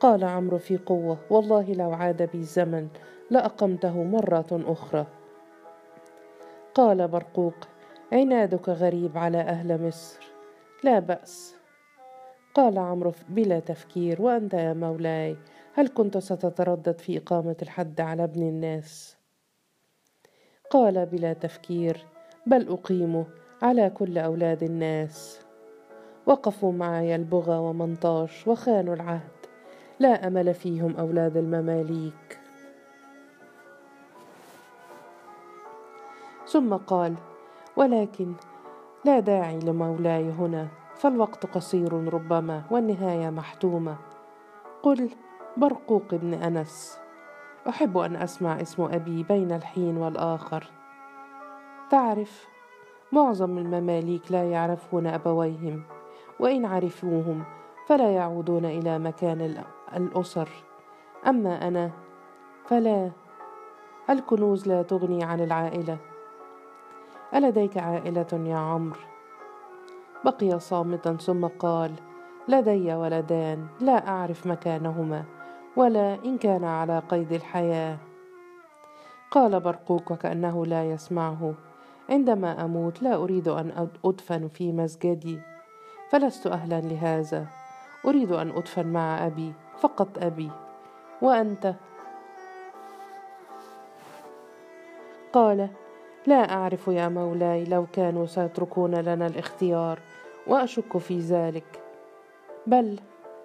قال 0.00 0.24
عمرو 0.24 0.58
في 0.58 0.76
قوة 0.76 1.18
والله 1.30 1.72
لو 1.72 1.92
عاد 1.92 2.22
بي 2.22 2.38
الزمن 2.38 2.88
لأقمته 3.30 4.04
مرة 4.04 4.46
أخرى. 4.52 5.06
قال 6.74 7.08
برقوق 7.08 7.54
عنادك 8.12 8.68
غريب 8.68 9.18
على 9.18 9.38
أهل 9.38 9.86
مصر. 9.86 10.26
لا 10.84 10.98
بأس. 10.98 11.56
قال 12.54 12.78
عمرو 12.78 13.12
بلا 13.28 13.60
تفكير 13.60 14.22
وأنت 14.22 14.54
يا 14.54 14.72
مولاي 14.72 15.36
هل 15.74 15.88
كنت 15.88 16.18
ستتردد 16.18 16.98
في 16.98 17.18
إقامة 17.18 17.56
الحد 17.62 18.00
على 18.00 18.24
ابن 18.24 18.42
الناس؟ 18.42 19.16
قال 20.70 21.06
بلا 21.06 21.32
تفكير 21.32 22.06
بل 22.46 22.68
أقيمه 22.68 23.26
على 23.62 23.90
كل 23.90 24.18
أولاد 24.18 24.62
الناس. 24.62 25.40
وقفوا 26.26 26.72
معي 26.72 27.14
البغى 27.14 27.56
ومنطاش 27.58 28.46
وخانوا 28.46 28.94
العهد. 28.94 29.35
لا 30.00 30.26
أمل 30.26 30.54
فيهم 30.54 30.96
أولاد 30.96 31.36
المماليك. 31.36 32.38
ثم 36.46 36.74
قال 36.74 37.14
ولكن 37.76 38.32
لا 39.04 39.20
داعي 39.20 39.58
لمولاي 39.58 40.30
هنا 40.30 40.68
فالوقت 40.94 41.46
قصير 41.46 42.14
ربما 42.14 42.62
والنهاية 42.70 43.30
محتومة. 43.30 43.96
قل 44.82 45.10
برقوق 45.56 46.14
بن 46.14 46.34
أنس 46.34 46.98
أحب 47.68 47.98
أن 47.98 48.16
أسمع 48.16 48.60
اسم 48.60 48.82
أبي 48.82 49.22
بين 49.22 49.52
الحين 49.52 49.96
والآخر. 49.96 50.66
تعرف 51.90 52.46
معظم 53.12 53.58
المماليك 53.58 54.32
لا 54.32 54.50
يعرفون 54.50 55.06
أبويهم 55.06 55.82
وإن 56.40 56.64
عرفوهم 56.64 57.44
فلا 57.86 58.10
يعودون 58.10 58.64
إلى 58.64 58.98
مكان 58.98 59.40
الأسر. 59.94 60.48
أما 61.26 61.68
أنا 61.68 61.90
فلا 62.66 63.10
الكنوز 64.10 64.68
لا 64.68 64.82
تغني 64.82 65.24
عن 65.24 65.40
العائلة. 65.40 65.98
ألديك 67.34 67.78
عائلة 67.78 68.26
يا 68.32 68.56
عمرو؟ 68.56 69.00
بقي 70.24 70.60
صامتا 70.60 71.16
ثم 71.16 71.46
قال 71.46 71.92
لدي 72.48 72.94
ولدان 72.94 73.66
لا 73.80 74.08
أعرف 74.08 74.46
مكانهما 74.46 75.24
ولا 75.76 76.14
إن 76.24 76.38
كان 76.38 76.64
على 76.64 76.98
قيد 76.98 77.32
الحياة. 77.32 77.98
قال 79.30 79.60
برقوق 79.60 80.12
وكانه 80.12 80.66
لا 80.66 80.90
يسمعه 80.90 81.54
عندما 82.10 82.64
أموت 82.64 83.02
لا 83.02 83.14
أريد 83.14 83.48
أن 83.48 83.88
أدفن 84.04 84.48
في 84.48 84.72
مسجدي 84.72 85.40
فلست 86.10 86.46
أهلا 86.46 86.80
لهذا 86.80 87.46
أريد 88.04 88.32
أن 88.32 88.50
أدفن 88.50 88.86
مع 88.86 89.26
أبي. 89.26 89.52
فقط 89.78 90.18
أبي. 90.18 90.50
وأنت؟ 91.22 91.74
قال 95.32 95.68
لا 96.26 96.54
أعرف 96.54 96.88
يا 96.88 97.08
مولاي 97.08 97.64
لو 97.64 97.86
كانوا 97.92 98.26
سيتركون 98.26 98.94
لنا 98.94 99.26
الاختيار 99.26 99.98
وأشك 100.46 100.98
في 100.98 101.18
ذلك. 101.18 101.82
بل 102.66 103.00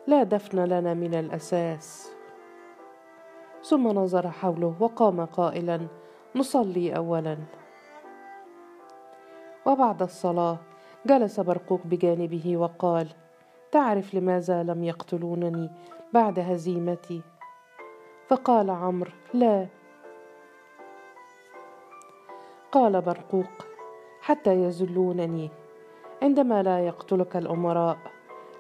لا 0.08 0.24
دفن 0.24 0.60
لنا 0.66 0.94
من 0.94 1.14
الأساس. 1.14 2.12
ثم 3.64 3.88
نظر 3.88 4.30
حوله 4.30 4.76
وقام 4.80 5.26
قائلا 5.26 5.88
نصلي 6.36 6.96
أولا. 6.96 7.38
وبعد 9.66 10.02
الصلاة 10.02 10.58
جلس 11.06 11.40
برقوق 11.40 11.82
بجانبه 11.86 12.58
وقال 12.58 13.08
تعرف 13.72 14.16
لماذا 14.16 14.64
لم 14.64 14.84
يقتلونني؟ 14.84 15.70
بعد 16.14 16.40
هزيمتي. 16.40 17.22
فقال 18.28 18.70
عمرو 18.70 19.12
لا. 19.34 19.68
قال 22.72 23.02
برقوق 23.02 23.66
حتى 24.22 24.54
يذلونني 24.54 25.50
عندما 26.22 26.64
لا 26.64 26.88
يقتلك 26.88 27.38
الأمراء 27.38 27.98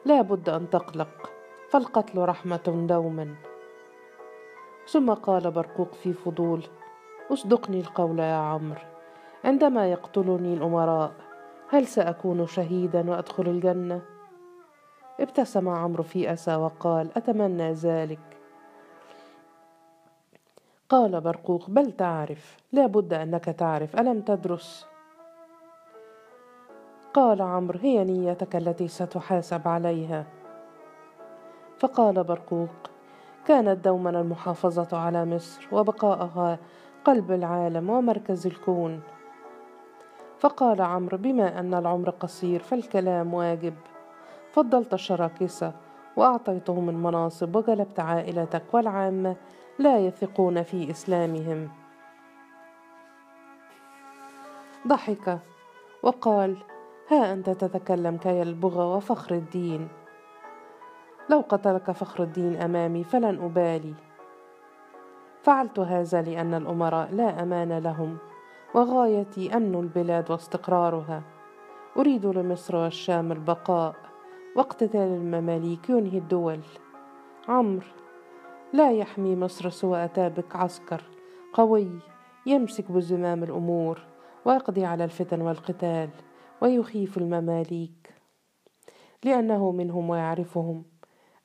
لا 0.05 0.21
بد 0.21 0.49
أن 0.49 0.69
تقلق. 0.69 1.31
فالقتل 1.69 2.19
رحمة 2.19 2.85
دوما. 2.89 3.35
ثم 4.87 5.13
قال 5.13 5.51
برقوق 5.51 5.93
في 5.93 6.13
فضول 6.13 6.63
أصدقني 7.33 7.79
القول 7.79 8.19
يا 8.19 8.35
عمرو. 8.35 8.81
عندما 9.43 9.91
يقتلني 9.91 10.53
الأمراء 10.53 11.11
هل 11.69 11.87
سأكون 11.87 12.47
شهيدا 12.47 13.09
وأدخل 13.09 13.43
الجنة؟ 13.43 14.10
ابتسم 15.21 15.69
عمرو 15.69 16.03
في 16.03 16.33
أسى 16.33 16.55
وقال 16.55 17.09
أتمنى 17.17 17.73
ذلك. 17.73 18.19
قال 20.89 21.21
برقوق 21.21 21.69
بل 21.69 21.91
تعرف 21.91 22.57
لا 22.71 22.85
بد 22.85 23.13
أنك 23.13 23.45
تعرف 23.45 23.95
ألم 23.95 24.21
تدرس؟ 24.21 24.87
قال 27.13 27.41
عمرو 27.41 27.79
هي 27.79 28.03
نيتك 28.03 28.55
التي 28.55 28.87
ستحاسب 28.87 29.67
عليها. 29.67 30.25
فقال 31.79 32.23
برقوق 32.23 32.69
كانت 33.45 33.85
دوما 33.85 34.09
المحافظة 34.09 34.97
على 34.97 35.25
مصر 35.25 35.67
وبقاءها 35.71 36.59
قلب 37.05 37.31
العالم 37.31 37.89
ومركز 37.89 38.47
الكون. 38.47 39.01
فقال 40.39 40.81
عمرو 40.81 41.17
بما 41.17 41.59
أن 41.59 41.73
العمر 41.73 42.09
قصير 42.09 42.59
فالكلام 42.59 43.33
واجب. 43.33 43.73
فضلت 44.51 44.93
الشراكسه 44.93 45.73
وأعطيتهم 46.15 46.89
المناصب 46.89 47.55
وجلبت 47.55 47.99
عائلتك 47.99 48.73
والعامه 48.73 49.35
لا 49.79 49.99
يثقون 49.99 50.63
في 50.63 50.91
إسلامهم. 50.91 51.69
ضحك 54.87 55.39
وقال 56.03 56.57
ها 57.11 57.33
أنت 57.33 57.49
تتكلم 57.49 58.17
كي 58.17 58.41
البغى 58.41 58.83
وفخر 58.83 59.35
الدين. 59.35 59.87
لو 61.29 61.43
قتلك 61.49 61.91
فخر 61.91 62.23
الدين 62.23 62.61
أمامي 62.61 63.03
فلن 63.03 63.43
أبالي. 63.43 63.93
فعلت 65.43 65.79
هذا 65.79 66.21
لأن 66.21 66.53
الأمراء 66.53 67.11
لا 67.11 67.43
أمان 67.43 67.77
لهم 67.77 68.17
وغايتي 68.75 69.57
امن 69.57 69.75
البلاد 69.75 70.31
واستقرارها. 70.31 71.21
أريد 71.97 72.25
لمصر 72.25 72.75
والشام 72.75 73.31
البقاء. 73.31 74.10
واقتتال 74.55 75.01
المماليك 75.01 75.89
ينهي 75.89 76.17
الدول. 76.17 76.59
عمرو 77.47 77.87
لا 78.73 78.91
يحمي 78.91 79.35
مصر 79.35 79.69
سوى 79.69 80.05
أتابك 80.05 80.55
عسكر. 80.55 81.03
قوي 81.53 81.99
يمسك 82.45 82.91
بزمام 82.91 83.43
الأمور 83.43 83.99
ويقضي 84.45 84.85
على 84.85 85.03
الفتن 85.03 85.41
والقتال 85.41 86.09
ويخيف 86.61 87.17
المماليك. 87.17 88.13
لأنه 89.23 89.71
منهم 89.71 90.09
ويعرفهم. 90.09 90.83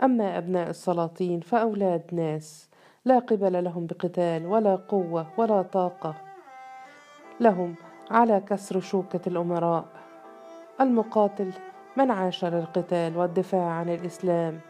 أما 0.03 0.38
أبناء 0.38 0.71
السلاطين 0.71 1.40
فأولاد 1.40 2.03
ناس 2.12 2.71
لا 3.05 3.19
قبل 3.19 3.64
لهم 3.64 3.87
بقتال 3.87 4.47
ولا 4.47 4.77
قوة 4.77 5.27
ولا 5.38 5.62
طاقة. 5.62 6.14
لهم 7.40 7.75
على 8.11 8.40
كسر 8.40 8.81
شوكة 8.81 9.21
الأمراء. 9.27 9.85
المقاتل 10.81 11.53
من 11.96 12.11
عاش 12.11 12.44
للقتال 12.44 13.16
والدفاع 13.16 13.64
عن 13.64 13.88
الإسلام؟ 13.88 14.61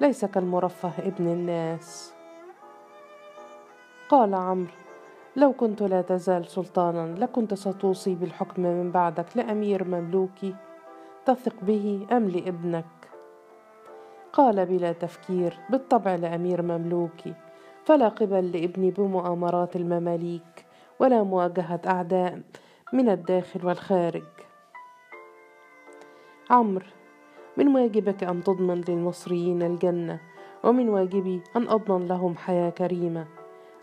ليس 0.00 0.24
كالمرفه 0.24 0.92
ابن 0.98 1.26
الناس. 1.26 2.14
قال 4.08 4.34
عمرو 4.34 4.72
لو 5.36 5.52
كنت 5.52 5.82
لا 5.82 6.02
تزال 6.02 6.46
سلطانا 6.46 7.14
لكنت 7.18 7.54
ستوصي 7.54 8.14
بالحكم 8.14 8.62
من 8.62 8.90
بعدك 8.90 9.36
لأمير 9.36 9.84
مملوكي. 9.84 10.54
تثق 11.26 11.54
به 11.62 12.06
أم 12.12 12.28
لابنك؟ 12.28 12.84
قال 14.32 14.66
بلا 14.66 14.92
تفكير 14.92 15.58
بالطبع 15.70 16.14
لأمير 16.14 16.62
مملوكي. 16.62 17.34
فلا 17.84 18.08
قبل 18.08 18.52
لابني 18.52 18.90
بمؤامرات 18.90 19.76
المماليك 19.76 20.66
ولا 20.98 21.22
مواجهة 21.22 21.80
أعداء 21.86 22.40
من 22.92 23.08
الداخل 23.08 23.66
والخارج. 23.66 24.33
عمرو 26.50 26.86
من 27.56 27.68
واجبك 27.68 28.24
أن 28.24 28.42
تضمن 28.42 28.80
للمصريين 28.88 29.62
الجنة 29.62 30.20
ومن 30.64 30.88
واجبي 30.88 31.40
أن 31.56 31.68
أضمن 31.68 32.08
لهم 32.08 32.36
حياة 32.36 32.70
كريمة. 32.70 33.26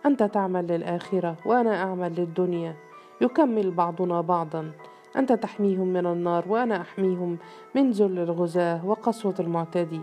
أنت 0.05 0.23
تعمل 0.23 0.67
للآخرة 0.67 1.35
وأنا 1.45 1.83
أعمل 1.83 2.15
للدنيا. 2.15 2.75
يكمل 3.21 3.71
بعضنا 3.71 4.21
بعضا. 4.21 4.71
أنت 5.15 5.33
تحميهم 5.33 5.87
من 5.87 6.05
النار 6.05 6.43
وأنا 6.47 6.81
أحميهم 6.81 7.37
من 7.75 7.91
ذل 7.91 8.19
الغزاة 8.19 8.85
وقسوة 8.85 9.35
المعتدي. 9.39 10.01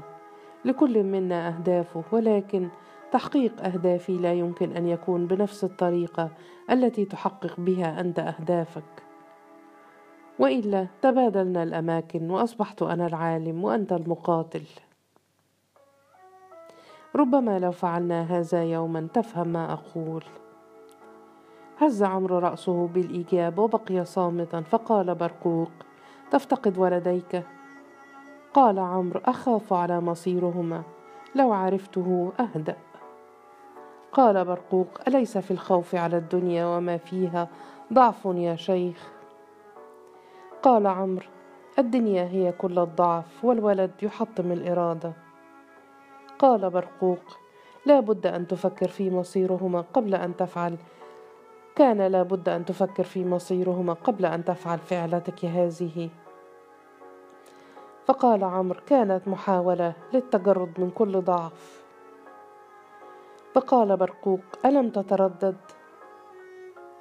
لكل 0.65 1.03
منا 1.03 1.49
أهدافه 1.49 2.03
ولكن 2.13 2.69
تحقيق 3.13 3.65
أهدافي 3.65 4.19
لا 4.19 4.33
يمكن 4.33 4.77
أن 4.77 4.89
يكون 4.89 5.27
بنفس 5.27 5.65
الطريقة 5.65 6.31
التي 6.71 7.05
تحقق 7.05 7.55
بها 7.61 8.01
أنت 8.01 8.19
أهدافك. 8.19 9.08
وإلا 10.39 10.87
تبادلنا 11.03 11.63
الأماكن 11.63 12.31
وأصبحت 12.31 12.83
أنا 12.83 13.07
العالم 13.07 13.65
وأنت 13.65 13.93
المقاتل. 13.93 14.63
ربما 17.17 17.59
لو 17.59 17.71
فعلنا 17.71 18.23
هذا 18.23 18.65
يوما 18.65 19.09
تفهم 19.15 19.49
ما 19.49 19.73
أقول. 19.73 20.25
هز 21.79 22.03
عمرو 22.03 22.39
رأسه 22.39 22.87
بالإيجاب 22.87 23.59
وبقي 23.59 24.05
صامتا 24.05 24.61
فقال 24.61 25.15
برقوق 25.15 25.71
تفتقد 26.31 26.79
ولديك. 26.79 27.43
قال 28.55 28.79
عمرو 28.79 29.21
أخاف 29.25 29.73
على 29.73 30.01
مصيرهما 30.01 30.83
لو 31.35 31.53
عرفته 31.53 32.33
أهدأ. 32.41 32.77
قال 34.13 34.45
برقوق 34.45 34.89
أليس 35.09 35.39
في 35.39 35.51
الخوف 35.51 35.95
على 35.95 36.17
الدنيا 36.17 36.67
وما 36.67 36.97
فيها؟ 36.97 37.49
ضعف 37.93 38.25
يا 38.25 38.57
شيخ. 38.57 39.18
قال 40.63 40.87
عمرو 40.87 41.27
الدنيا 41.79 42.25
هي 42.25 42.53
كل 42.53 42.79
الضعف 42.79 43.45
والولد 43.45 43.91
يحطم 44.03 44.53
الإرادة. 44.53 45.13
قال 46.39 46.71
برقوق 46.71 47.39
لا 47.87 48.01
بد 48.01 48.27
أن 48.27 48.47
تفكر 48.47 48.89
في 48.89 49.11
مصيرهما 49.11 49.81
قبل 49.81 50.15
أن 50.15 50.37
تفعل. 50.37 50.77
كان 51.77 52.03
لا 52.03 52.23
بد 52.23 52.49
أن 52.49 52.65
تفكر 52.65 53.03
في 53.03 53.25
مصيرهما 53.25 53.93
قبل 53.93 54.27
أن 54.27 54.45
تفعل 54.45 54.79
فعلتك 54.79 55.45
هذه. 55.45 56.11
فقال 58.07 58.45
عمرو 58.45 58.81
كانت 58.87 59.29
محاولة 59.29 59.93
للتجرد 60.13 60.81
من 60.81 60.91
كل 60.91 61.21
ضعف. 61.21 61.85
فقال 63.55 63.97
برقوق 63.97 64.41
ألم 64.67 64.91
تتردد؟ 64.91 65.57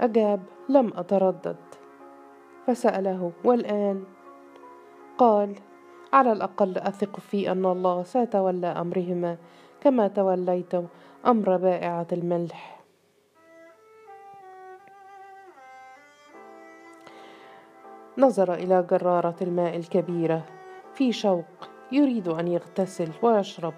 أجاب 0.02 0.43
لم 0.70 0.93
أتردد. 0.96 1.58
فسأله 2.67 3.32
والآن؟ 3.43 4.03
قال 5.17 5.56
على 6.13 6.32
الأقل 6.32 6.77
أثق 6.77 7.19
في 7.19 7.51
أن 7.51 7.65
الله 7.65 8.03
سيتولى 8.03 8.67
أمرهما 8.67 9.38
كما 9.82 10.08
توليت 10.08 10.73
أمر 11.25 11.58
بائعة 11.58 12.08
الملح. 12.12 12.84
نظر 18.17 18.53
إلى 18.53 18.86
جرارة 18.91 19.36
الماء 19.41 19.75
الكبيرة 19.75 20.45
في 20.93 21.12
شوق 21.12 21.69
يريد 21.91 22.27
أن 22.27 22.47
يغتسل 22.47 23.10
ويشرب 23.21 23.73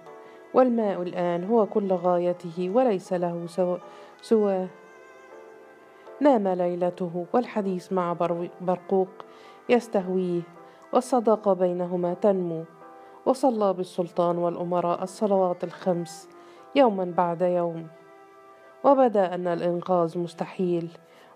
والماء 0.53 1.01
الآن 1.01 1.43
هو 1.43 1.65
كل 1.65 1.93
غايته 1.93 2.71
وليس 2.73 3.13
له 3.13 3.45
سواه. 4.21 4.67
نام 6.21 6.47
ليلته 6.47 7.25
والحديث 7.33 7.93
مع 7.93 8.13
برقوق 8.61 9.07
يستهويه 9.69 10.41
والصداقة 10.93 11.53
بينهما 11.53 12.13
تنمو. 12.13 12.63
وصلى 13.25 13.73
بالسلطان 13.73 14.37
والأمراء 14.37 15.03
الصلوات 15.03 15.63
الخمس 15.63 16.29
يوما 16.75 17.13
بعد 17.17 17.41
يوم. 17.41 17.87
وبدأ 18.83 19.35
أن 19.35 19.47
الإنقاذ 19.47 20.19
مستحيل 20.19 20.89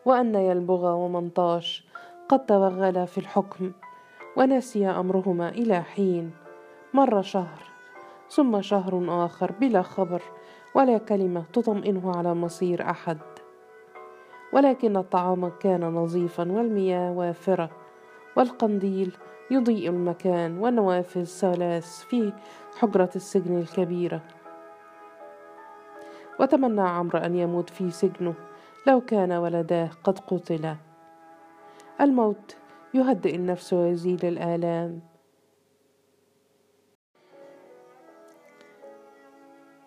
وأن 0.06 0.36
يلبغ 0.36 0.94
ومنطاش. 0.94 1.86
قد 2.30 2.46
توغل 2.46 3.08
في 3.08 3.18
الحكم 3.18 3.72
ونسي 4.38 4.88
أمرهما 4.88 5.50
إلى 5.50 5.82
حين. 5.82 6.32
مر 6.94 7.22
شهر 7.22 7.60
ثم 8.30 8.62
شهر 8.62 9.26
آخر 9.26 9.52
بلا 9.52 9.82
خبر 9.82 10.22
ولا 10.76 10.98
كلمة 10.98 11.44
تطمئنه 11.54 12.18
على 12.18 12.34
مصير 12.34 12.90
أحد. 12.90 13.33
ولكن 14.54 14.98
الطعام 14.98 15.50
كان 15.50 15.84
نظيفا 15.84 16.52
والمياه 16.52 17.12
وافرة 17.12 17.70
والقنديل 18.36 19.18
يضيء 19.52 19.90
المكان 19.90 20.58
والنوافذ 20.58 21.24
ثلاث 21.24 22.04
في 22.04 22.34
حجرة 22.80 23.10
السجن 23.16 23.58
الكبيرة. 23.58 24.22
وتمنى 26.40 26.82
عمرو 26.82 27.20
أن 27.20 27.36
يموت 27.36 27.70
في 27.70 27.92
سجنه 27.92 28.34
لو 28.88 29.02
كان 29.02 29.32
ولداه 29.32 29.90
قد 30.04 30.20
قتلا. 30.20 30.76
الموت 32.02 32.56
يهدئ 32.94 33.36
النفس 33.36 33.74
ويزيل 33.74 34.26
الآلام. 34.26 35.02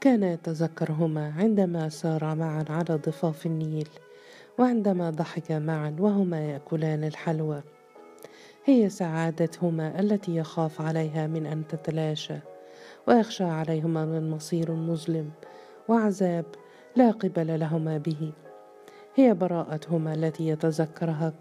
كان 0.00 0.22
يتذكرهما 0.22 1.34
عندما 1.38 1.88
سارا 1.88 2.34
معا 2.34 2.64
على 2.70 2.94
ضفاف 3.06 3.46
النيل. 3.46 3.88
وعندما 4.58 5.10
ضحكا 5.10 5.58
معا 5.58 5.96
وهما 6.00 6.50
يأكلان 6.50 7.04
الحلوى. 7.04 7.62
هي 8.64 8.88
سعادتهما 8.88 10.00
التي 10.00 10.36
يخاف 10.36 10.80
عليها 10.80 11.26
من 11.26 11.46
أن 11.46 11.66
تتلاشى 11.66 12.36
ويخشى 13.08 13.44
عليهما 13.44 14.04
من 14.04 14.30
مصير 14.30 14.72
مظلم 14.72 15.30
وعذاب 15.88 16.44
لا 16.96 17.10
قبل 17.10 17.60
لهما 17.60 17.98
به. 17.98 18.32
هي 19.14 19.34
براءتهما 19.34 20.14
التي 20.14 20.48
يتذكرها 20.48 21.32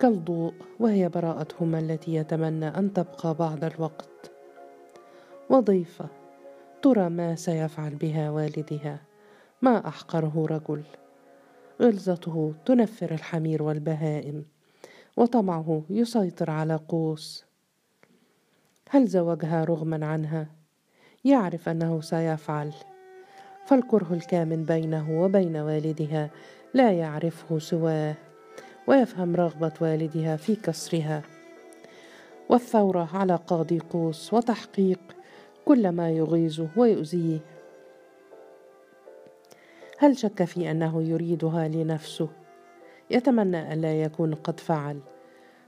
كالضوء 0.00 0.54
وهي 0.80 1.08
براءتهما 1.08 1.78
التي 1.78 2.14
يتمنى 2.14 2.68
أن 2.68 2.92
تبقى 2.92 3.34
بعض 3.34 3.64
الوقت. 3.64 4.30
وضيفه 5.50 6.06
ترى 6.82 7.08
ما 7.08 7.34
سيفعل 7.34 7.94
بها 7.94 8.30
والدها. 8.30 9.00
ما 9.62 9.88
أحقره 9.88 10.46
رجل. 10.50 10.82
غلظته 11.80 12.54
تنفر 12.66 13.10
الحمير 13.10 13.62
والبهائم 13.62 14.44
وطمعه 15.16 15.82
يسيطر 15.90 16.50
على 16.50 16.76
قوس. 16.76 17.44
هل 18.90 19.06
زوجها 19.06 19.64
رغما 19.64 20.06
عنها؟ 20.06 20.46
يعرف 21.24 21.68
أنه 21.68 22.00
سيفعل. 22.00 22.72
فالكره 23.66 24.14
الكامن 24.14 24.64
بينه 24.64 25.22
وبين 25.22 25.56
والدها 25.56 26.30
لا 26.74 26.92
يعرفه 26.92 27.58
سواه 27.58 28.14
ويفهم 28.86 29.36
رغبة 29.36 29.72
والدها 29.80 30.36
في 30.36 30.56
كسرها. 30.56 31.22
والثورة 32.48 33.08
على 33.14 33.36
قاضي 33.36 33.78
قوس 33.78 34.34
وتحقيق 34.34 35.00
كل 35.64 35.88
ما 35.88 36.10
يغيظه 36.10 36.68
ويؤذيه. 36.76 37.38
هل 40.02 40.18
شك 40.18 40.44
في 40.44 40.70
أنه 40.70 41.02
يريدها 41.02 41.68
لنفسه؟ 41.68 42.28
يتمنى 43.10 43.72
الا 43.72 44.02
يكون 44.02 44.34
قد 44.34 44.60
فعل 44.60 45.00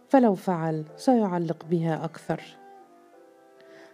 فلو 0.08 0.34
فعل 0.34 0.84
سيعلق 0.96 1.64
بها 1.70 2.04
أكثر. 2.04 2.42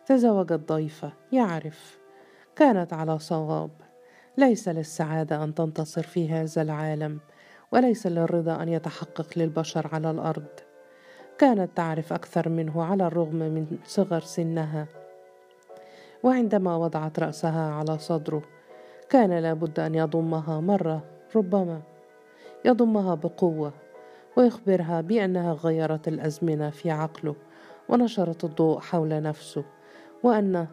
تزوج 0.06 0.52
الضيفه 0.52 1.12
يعرف 1.32 1.98
كانت 2.56 2.92
على 2.92 3.18
صواب. 3.18 3.70
ليس 4.38 4.68
للسعادة 4.68 5.44
أن 5.44 5.54
تنتصر 5.54 6.02
في 6.02 6.28
هذا 6.28 6.62
العالم 6.62 7.20
وليس 7.72 8.06
للرضا 8.06 8.62
أن 8.62 8.68
يتحقق 8.68 9.26
للبشر 9.36 9.88
على 9.92 10.10
الأرض. 10.10 10.48
كانت 11.38 11.76
تعرف 11.76 12.12
أكثر 12.12 12.48
منه 12.48 12.84
على 12.84 13.06
الرغم 13.06 13.36
من 13.36 13.78
صغر 13.84 14.20
سنها. 14.20 14.86
وعندما 16.22 16.76
وضعت 16.76 17.18
رأسها 17.18 17.72
على 17.72 17.98
صدره 17.98 18.59
كان 19.10 19.38
لابد 19.38 19.80
أن 19.80 19.94
يضمها 19.94 20.60
مرة 20.60 21.04
ربما 21.36 21.82
يضمها 22.64 23.14
بقوة 23.14 23.72
ويخبرها 24.36 25.00
بأنها 25.00 25.52
غيرت 25.52 26.08
الأزمنة 26.08 26.70
في 26.70 26.90
عقله 26.90 27.34
ونشرت 27.88 28.44
الضوء 28.44 28.80
حول 28.80 29.22
نفسه 29.22 29.64
وأن 30.22 30.66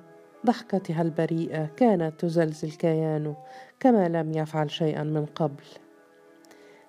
ضحكتها 0.46 1.02
البريئة 1.02 1.66
كانت 1.66 2.20
تزلزل 2.20 2.72
كيانه 2.72 3.36
كما 3.80 4.08
لم 4.08 4.32
يفعل 4.32 4.72
شيئا 4.72 5.04
من 5.04 5.26
قبل. 5.26 5.64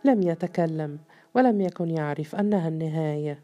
لم 0.04 0.22
يتكلم 0.22 0.98
ولم 1.34 1.60
يكن 1.60 1.90
يعرف 1.90 2.36
أنها 2.36 2.68
النهاية. 2.68 3.42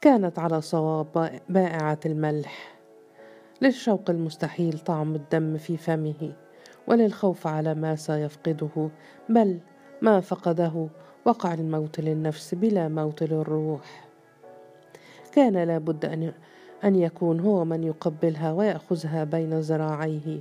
كانت 0.00 0.38
على 0.38 0.60
صواب 0.60 1.40
بائعة 1.48 2.00
الملح. 2.06 2.73
للشوق 3.64 4.10
المستحيل 4.10 4.78
طعم 4.78 5.14
الدم 5.14 5.58
في 5.58 5.76
فمه 5.76 6.32
وللخوف 6.86 7.46
على 7.46 7.74
ما 7.74 7.96
سيفقده 7.96 8.88
بل 9.28 9.58
ما 10.02 10.20
فقده 10.20 10.88
وقع 11.24 11.54
الموت 11.54 12.00
للنفس 12.00 12.54
بلا 12.54 12.88
موت 12.88 13.22
للروح. 13.22 14.08
كان 15.32 15.64
لابد 15.64 16.04
أن 16.04 16.32
أن 16.84 16.96
يكون 16.96 17.40
هو 17.40 17.64
من 17.64 17.84
يقبلها 17.84 18.52
ويأخذها 18.52 19.24
بين 19.24 19.60
ذراعيه 19.60 20.40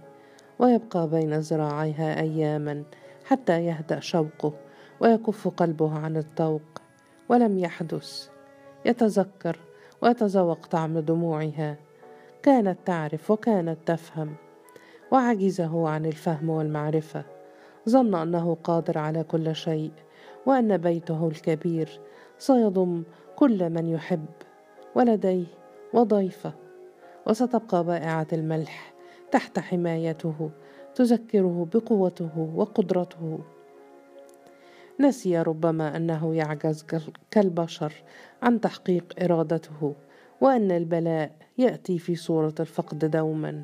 ويبقى 0.59 1.09
بين 1.09 1.39
ذراعيها 1.39 2.19
أياما 2.19 2.83
حتى 3.25 3.65
يهدأ 3.65 3.99
شوقه 3.99 4.53
ويكف 4.99 5.47
قلبه 5.47 5.99
عن 5.99 6.17
الطوق. 6.17 6.81
ولم 7.29 7.59
يحدث 7.59 8.29
يتذكر 8.85 9.59
ويتذوق 10.01 10.65
طعم 10.65 10.99
دموعها. 10.99 11.77
كانت 12.43 12.77
تعرف 12.85 13.31
وكانت 13.31 13.77
تفهم 13.85 14.35
وعجزه 15.11 15.89
عن 15.89 16.05
الفهم 16.05 16.49
والمعرفة. 16.49 17.23
ظن 17.89 18.15
أنه 18.15 18.57
قادر 18.63 18.97
على 18.97 19.23
كل 19.23 19.55
شيء 19.55 19.91
وأن 20.45 20.77
بيته 20.77 21.27
الكبير 21.27 21.99
سيضم 22.37 23.03
كل 23.35 23.69
من 23.69 23.89
يحب 23.89 24.25
ولديه 24.95 25.45
وضيفه. 25.93 26.53
وستبقى 27.27 27.83
بائعة 27.83 28.27
الملح 28.33 28.93
تحت 29.31 29.59
حمايته 29.59 30.49
تذكره 30.95 31.67
بقوته 31.73 32.51
وقدرته. 32.55 33.39
نسي 34.99 35.41
ربما 35.41 35.97
أنه 35.97 36.35
يعجز 36.35 36.85
كالبشر 37.31 37.93
عن 38.41 38.61
تحقيق 38.61 39.13
إرادته. 39.21 39.95
وأن 40.43 40.71
البلاء 40.71 41.31
يأتي 41.57 41.99
في 41.99 42.15
صورة 42.15 42.55
الفقد 42.59 43.05
دوما. 43.05 43.63